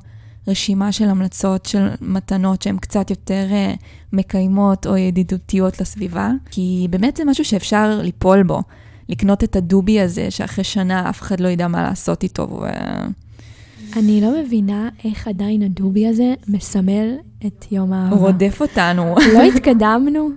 רשימה 0.48 0.92
של 0.92 1.08
המלצות 1.08 1.66
של 1.66 1.88
מתנות 2.00 2.62
שהן 2.62 2.76
קצת 2.78 3.10
יותר 3.10 3.46
uh, 3.50 3.82
מקיימות 4.12 4.86
או 4.86 4.96
ידידותיות 4.96 5.80
לסביבה, 5.80 6.30
כי 6.50 6.86
באמת 6.90 7.16
זה 7.16 7.24
משהו 7.24 7.44
שאפשר 7.44 8.00
ליפול 8.02 8.42
בו. 8.42 8.62
לקנות 9.08 9.44
את 9.44 9.56
הדובי 9.56 10.00
הזה, 10.00 10.30
שאחרי 10.30 10.64
שנה 10.64 11.10
אף 11.10 11.20
אחד 11.20 11.40
לא 11.40 11.48
ידע 11.48 11.68
מה 11.68 11.82
לעשות 11.82 12.22
איתו. 12.22 12.42
ו... 12.42 12.66
אני 13.96 14.20
לא 14.20 14.42
מבינה 14.42 14.88
איך 15.04 15.28
עדיין 15.28 15.62
הדובי 15.62 16.06
הזה 16.06 16.34
מסמל 16.48 17.14
את 17.46 17.66
יום 17.72 17.92
האהבה. 17.92 18.16
הוא 18.16 18.26
רודף 18.26 18.58
אותנו. 18.60 19.14
לא 19.34 19.42
התקדמנו. 19.42 20.28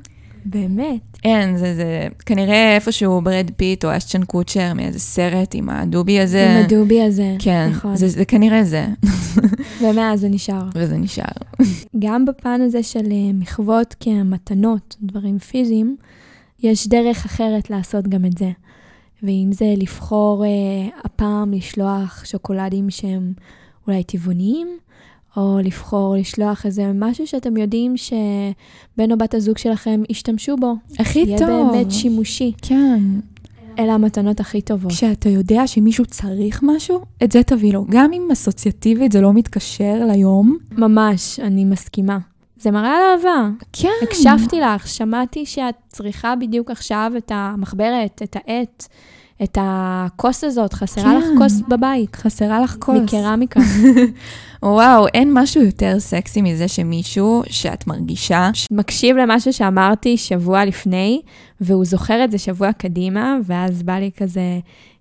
באמת. 0.46 1.18
אין, 1.24 1.58
זה, 1.58 1.76
זה 1.76 2.08
כנראה 2.26 2.76
איפשהו 2.76 3.22
ברד 3.22 3.52
פיט 3.58 3.86
או 3.86 3.98
אשטון 3.98 4.24
קוצ'ר 4.24 4.74
מאיזה 4.74 5.00
סרט 5.00 5.56
עם 5.56 5.70
הדובי 5.70 6.20
הזה. 6.20 6.50
עם 6.50 6.66
הדובי 6.66 7.02
הזה, 7.02 7.36
כן, 7.40 7.70
נכון. 7.72 7.96
זה, 7.96 8.08
זה 8.08 8.26
כנראה 8.26 8.64
זה. 8.64 8.86
ומאז 9.82 10.20
זה 10.20 10.30
נשאר. 10.30 10.64
וזה 10.76 10.98
נשאר. 10.98 11.64
גם 12.00 12.26
בפן 12.26 12.62
הזה 12.62 12.84
של 12.84 13.12
אה, 13.12 13.34
מחוות 13.34 13.96
כמתנות, 14.00 14.96
דברים 15.02 15.40
פיזיים, 15.40 15.96
יש 16.64 16.88
דרך 16.88 17.26
אחרת 17.26 17.70
לעשות 17.70 18.08
גם 18.08 18.26
את 18.26 18.38
זה. 18.38 18.50
ואם 19.24 19.50
זה 19.52 19.74
לבחור 19.78 20.46
אה, 20.46 20.50
הפעם 21.04 21.54
לשלוח 21.54 22.26
שוקולדים 22.26 22.90
שהם 22.90 23.34
אולי 23.88 24.04
טבעוניים, 24.04 24.68
או 25.38 25.60
לבחור 25.64 26.16
לשלוח 26.16 26.66
איזה 26.66 26.92
משהו 26.96 27.28
שאתם 27.28 27.58
יודעים 27.58 27.98
שבן 27.98 29.12
או 29.12 29.18
בת 29.18 29.34
הזוג 29.34 29.58
שלכם 29.58 30.02
ישתמשו 30.10 30.56
בו. 30.56 30.74
הכי 31.00 31.20
יהיה 31.20 31.38
טוב. 31.38 31.50
יהיה 31.50 31.64
באמת 31.72 31.92
שימושי. 31.92 32.54
כן. 32.62 33.04
אלה 33.80 33.94
המתנות 33.94 34.40
הכי 34.40 34.62
טובות. 34.62 34.92
כשאתה 34.92 35.30
יודע 35.30 35.68
שמישהו 35.68 36.06
צריך 36.06 36.60
משהו, 36.64 37.02
את 37.24 37.32
זה 37.32 37.44
תביא 37.44 37.74
לו. 37.74 37.86
גם 37.90 38.14
אם 38.14 38.28
אסוציאטיבית 38.32 39.12
זה 39.12 39.22
לא 39.22 39.34
מתקשר 39.34 40.06
ליום. 40.12 40.58
ממש, 40.72 41.40
אני 41.40 41.66
מסכימה. 41.66 42.18
זה 42.60 42.72
מראה 42.72 42.98
על 42.98 43.18
אהבה. 43.18 43.50
כן. 43.74 43.90
הקשבתי 44.04 44.60
לך, 44.60 44.88
שמעתי 44.88 45.46
שאת 45.46 45.76
צריכה 45.88 46.36
בדיוק 46.36 46.72
עכשיו 46.72 47.12
את 47.18 47.32
המחברת, 47.36 48.22
את 48.24 48.36
העט, 48.36 48.88
את 49.44 49.58
הכוס 49.62 50.44
הזאת, 50.44 50.74
חסרה 50.74 51.04
כן. 51.04 51.18
לך 51.18 51.26
כוס 51.38 51.62
בבית. 51.68 52.16
חסרה 52.16 52.60
לך 52.60 52.76
כוס. 52.80 52.98
מקרמיקה. 53.04 53.60
וואו, 54.64 55.08
אין 55.08 55.30
משהו 55.34 55.62
יותר 55.62 56.00
סקסי 56.00 56.42
מזה 56.42 56.68
שמישהו 56.68 57.44
שאת 57.50 57.88
מרגישה. 57.88 58.50
מקשיב 58.72 59.18
למשהו 59.18 59.54
שאמרתי 59.54 60.18
שבוע 60.18 60.66
לפני, 60.66 61.22
והוא 61.62 61.86
זוכר 61.86 62.24
את 62.24 62.32
זה 62.32 62.38
שבוע 62.38 62.72
קדימה, 62.72 63.38
ואז 63.44 63.84
בא 63.84 63.94
לי 63.94 64.12
כזה, 64.18 64.60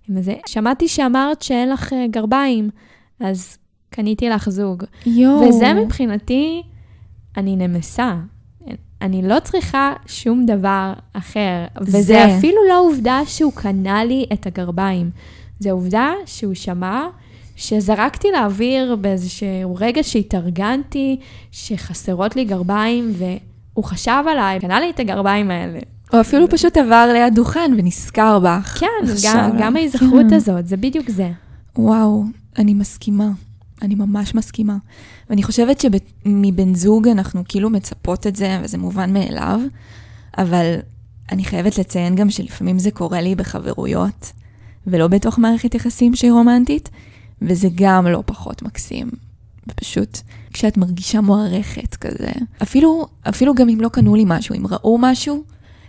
עם 0.09 0.17
איזה, 0.17 0.33
שמעתי 0.47 0.87
שאמרת 0.87 1.41
שאין 1.41 1.69
לך 1.69 1.93
אה, 1.93 2.05
גרביים, 2.09 2.69
אז 3.19 3.57
קניתי 3.89 4.29
לך 4.29 4.49
זוג. 4.49 4.83
יואו. 5.05 5.49
וזה 5.49 5.73
מבחינתי, 5.73 6.63
אני 7.39 7.55
נמסה. 7.55 8.15
אני 9.01 9.21
לא 9.21 9.39
צריכה 9.43 9.93
שום 10.05 10.45
דבר 10.45 10.93
אחר. 11.13 11.65
וזה 11.81 12.01
זה. 12.01 12.37
אפילו 12.37 12.57
לא 12.69 12.81
עובדה 12.81 13.21
שהוא 13.25 13.51
קנה 13.55 14.03
לי 14.03 14.25
את 14.33 14.47
הגרביים. 14.47 15.09
זה 15.59 15.71
עובדה 15.71 16.11
שהוא 16.25 16.53
שמע 16.53 17.07
שזרקתי 17.55 18.27
לאוויר 18.31 18.95
באיזשהו 18.95 19.75
רגע 19.75 20.03
שהתארגנתי, 20.03 21.19
שחסרות 21.51 22.35
לי 22.35 22.45
גרביים, 22.45 23.13
והוא 23.17 23.85
חשב 23.85 24.23
עליי, 24.31 24.59
קנה 24.59 24.79
לי 24.79 24.89
את 24.89 24.99
הגרביים 24.99 25.51
האלה. 25.51 25.79
או 26.13 26.21
אפילו 26.21 26.49
פשוט 26.49 26.77
עבר 26.77 27.09
ליד 27.13 27.35
דוכן 27.35 27.71
ונזכר 27.77 28.39
בך. 28.39 28.77
כן. 28.79 28.87
גם, 29.23 29.49
גם 29.59 29.75
ההיזכרות 29.75 30.25
כן. 30.29 30.35
הזאת, 30.35 30.67
זה 30.67 30.77
בדיוק 30.77 31.09
זה. 31.09 31.31
וואו, 31.77 32.23
אני 32.57 32.73
מסכימה. 32.73 33.29
אני 33.81 33.95
ממש 33.95 34.35
מסכימה. 34.35 34.77
ואני 35.29 35.43
חושבת 35.43 35.81
שמבן 35.81 36.75
זוג 36.75 37.07
אנחנו 37.07 37.43
כאילו 37.47 37.69
מצפות 37.69 38.27
את 38.27 38.35
זה, 38.35 38.59
וזה 38.63 38.77
מובן 38.77 39.13
מאליו, 39.13 39.59
אבל 40.37 40.75
אני 41.31 41.43
חייבת 41.43 41.77
לציין 41.77 42.15
גם 42.15 42.29
שלפעמים 42.29 42.79
זה 42.79 42.91
קורה 42.91 43.21
לי 43.21 43.35
בחברויות, 43.35 44.31
ולא 44.87 45.07
בתוך 45.07 45.39
מערכת 45.39 45.75
יחסים 45.75 46.15
שהיא 46.15 46.31
רומנטית, 46.31 46.89
וזה 47.41 47.67
גם 47.75 48.07
לא 48.07 48.23
פחות 48.25 48.61
מקסים. 48.61 49.09
ופשוט, 49.67 50.19
כשאת 50.53 50.77
מרגישה 50.77 51.21
מוערכת 51.21 51.95
כזה, 51.95 52.31
אפילו, 52.61 53.07
אפילו 53.29 53.55
גם 53.55 53.69
אם 53.69 53.81
לא 53.81 53.89
קנו 53.89 54.15
לי 54.15 54.23
משהו, 54.27 54.55
אם 54.55 54.67
ראו 54.67 54.97
משהו, 55.01 55.43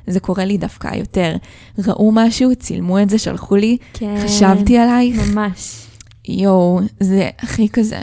זה 0.07 0.21
קורה 0.21 0.45
לי 0.45 0.59
דווקא 0.59 0.97
יותר. 0.97 1.37
ראו 1.79 2.13
משהו, 2.13 2.57
צילמו 2.57 3.03
את 3.03 3.11
זה, 3.11 3.19
שלחו 3.19 3.57
לי, 3.57 3.77
כן. 3.93 4.15
חשבתי 4.25 4.79
עלייך, 4.79 5.29
ממש, 5.29 5.87
יואו, 6.29 6.81
זה 7.01 7.31
הכי 7.39 7.69
כזה 7.69 7.99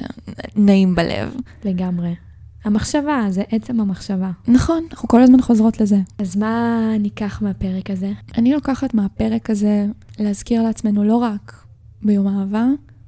נעים 0.56 0.96
בלב. 0.96 1.36
לגמרי. 1.64 2.16
המחשבה, 2.64 3.26
זה 3.30 3.44
עצם 3.50 3.80
המחשבה. 3.80 4.32
נכון, 4.48 4.84
אנחנו 4.92 5.08
כל 5.08 5.22
הזמן 5.22 5.42
חוזרות 5.42 5.82
לזה. 5.82 5.98
אז 6.18 6.36
מה 6.36 6.92
ניקח 7.00 7.42
מהפרק 7.42 7.90
הזה? 7.90 8.12
אני 8.38 8.54
לוקחת 8.54 8.94
מהפרק 8.94 9.50
הזה 9.50 9.86
להזכיר 10.20 10.64
לעצמנו 10.64 11.04
לא 11.04 11.16
רק 11.16 11.66
ביום 12.02 12.28
האהבה, 12.28 12.66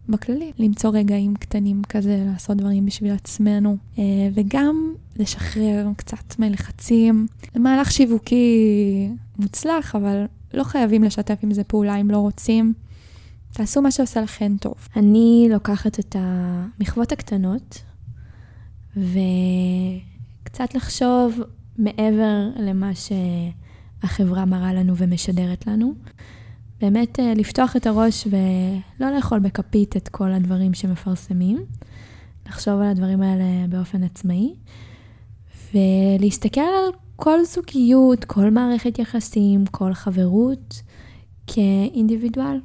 בכללי, 0.09 0.51
למצוא 0.59 0.91
רגעים 0.93 1.35
קטנים 1.35 1.81
כזה, 1.89 2.23
לעשות 2.31 2.57
דברים 2.57 2.85
בשביל 2.85 3.11
עצמנו, 3.11 3.77
אה, 3.99 4.03
וגם 4.33 4.93
לשחרר 5.15 5.87
קצת 5.97 6.39
מלחצים. 6.39 7.27
זה 7.53 7.59
מהלך 7.59 7.91
שיווקי 7.91 9.09
מוצלח, 9.39 9.95
אבל 9.95 10.25
לא 10.53 10.63
חייבים 10.63 11.03
לשתף 11.03 11.37
עם 11.43 11.53
זה 11.53 11.63
פעולה 11.63 11.95
אם 11.95 12.11
לא 12.11 12.17
רוצים. 12.17 12.73
תעשו 13.53 13.81
מה 13.81 13.91
שעושה 13.91 14.21
לכם 14.21 14.55
טוב. 14.59 14.73
אני 14.95 15.47
לוקחת 15.51 15.99
את 15.99 16.15
המחוות 16.19 17.11
הקטנות, 17.11 17.81
וקצת 18.97 20.75
לחשוב 20.75 21.39
מעבר 21.77 22.49
למה 22.55 22.91
שהחברה 22.95 24.45
מראה 24.45 24.73
לנו 24.73 24.97
ומשדרת 24.97 25.67
לנו. 25.67 25.93
באמת 26.81 27.19
אה, 27.19 27.33
לפתוח 27.35 27.75
את 27.75 27.87
הראש 27.87 28.27
ולא 28.27 29.11
לאכול 29.11 29.39
בכפית 29.39 29.97
את 29.97 30.07
כל 30.07 30.31
הדברים 30.31 30.73
שמפרסמים, 30.73 31.57
לחשוב 32.47 32.81
על 32.81 32.87
הדברים 32.87 33.21
האלה 33.21 33.67
באופן 33.69 34.03
עצמאי, 34.03 34.53
ולהסתכל 35.73 36.61
על 36.61 36.91
כל 37.15 37.45
זוגיות, 37.45 38.25
כל 38.25 38.49
מערכת 38.49 38.99
יחסים, 38.99 39.65
כל 39.65 39.93
חברות, 39.93 40.81
כאינדיבידואל. 41.47 42.59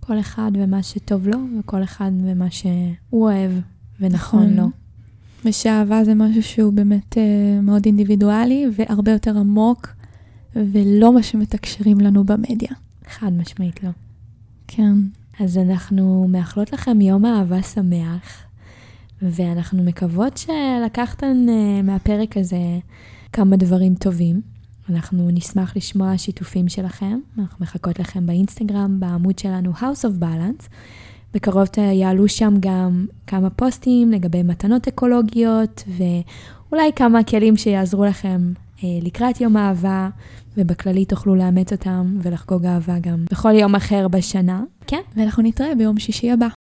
כל 0.00 0.20
אחד 0.20 0.52
ומה 0.54 0.82
שטוב 0.82 1.28
לו, 1.28 1.38
וכל 1.58 1.82
אחד 1.82 2.10
ומה 2.24 2.50
שהוא 2.50 2.94
אוהב 3.12 3.52
ונכון 4.00 4.42
נכון. 4.42 4.56
לו. 4.56 4.70
ושאהבה 5.44 6.04
זה 6.04 6.14
משהו 6.14 6.42
שהוא 6.42 6.72
באמת 6.72 7.18
אה, 7.18 7.60
מאוד 7.62 7.86
אינדיבידואלי 7.86 8.66
והרבה 8.76 9.12
יותר 9.12 9.38
עמוק, 9.38 9.88
ולא 10.56 11.14
מה 11.14 11.22
שמתקשרים 11.22 12.00
לנו 12.00 12.24
במדיה. 12.24 12.72
חד 13.08 13.32
משמעית 13.32 13.82
לא. 13.82 13.90
כן. 14.68 14.94
אז 15.40 15.58
אנחנו 15.58 16.26
מאחלות 16.28 16.72
לכם 16.72 17.00
יום 17.00 17.26
אהבה 17.26 17.62
שמח, 17.62 18.42
ואנחנו 19.22 19.82
מקוות 19.82 20.36
שלקחתם 20.36 21.46
אה, 21.48 21.82
מהפרק 21.82 22.36
הזה 22.36 22.78
כמה 23.32 23.56
דברים 23.56 23.94
טובים. 23.94 24.40
אנחנו 24.90 25.28
נשמח 25.32 25.76
לשמוע 25.76 26.18
שיתופים 26.18 26.68
שלכם, 26.68 27.18
אנחנו 27.38 27.56
מחכות 27.60 27.98
לכם 27.98 28.26
באינסטגרם, 28.26 29.00
בעמוד 29.00 29.38
שלנו 29.38 29.72
House 29.72 30.04
of 30.04 30.22
Balance. 30.22 30.68
בקרוב 31.34 31.68
יעלו 31.92 32.28
שם 32.28 32.54
גם 32.60 33.06
כמה 33.26 33.50
פוסטים 33.50 34.10
לגבי 34.10 34.42
מתנות 34.42 34.88
אקולוגיות, 34.88 35.84
ואולי 35.88 36.90
כמה 36.96 37.24
כלים 37.24 37.56
שיעזרו 37.56 38.04
לכם 38.04 38.52
אה, 38.84 38.88
לקראת 39.02 39.40
יום 39.40 39.56
האהבה, 39.56 40.08
ובכללי 40.56 41.04
תוכלו 41.04 41.34
לאמץ 41.34 41.72
אותם 41.72 42.16
ולחגוג 42.22 42.66
אהבה 42.66 42.98
גם 42.98 43.24
בכל 43.30 43.52
יום 43.52 43.74
אחר 43.74 44.08
בשנה. 44.08 44.62
כן, 44.86 45.00
ואנחנו 45.16 45.42
נתראה 45.42 45.74
ביום 45.74 45.98
שישי 45.98 46.30
הבא. 46.30 46.61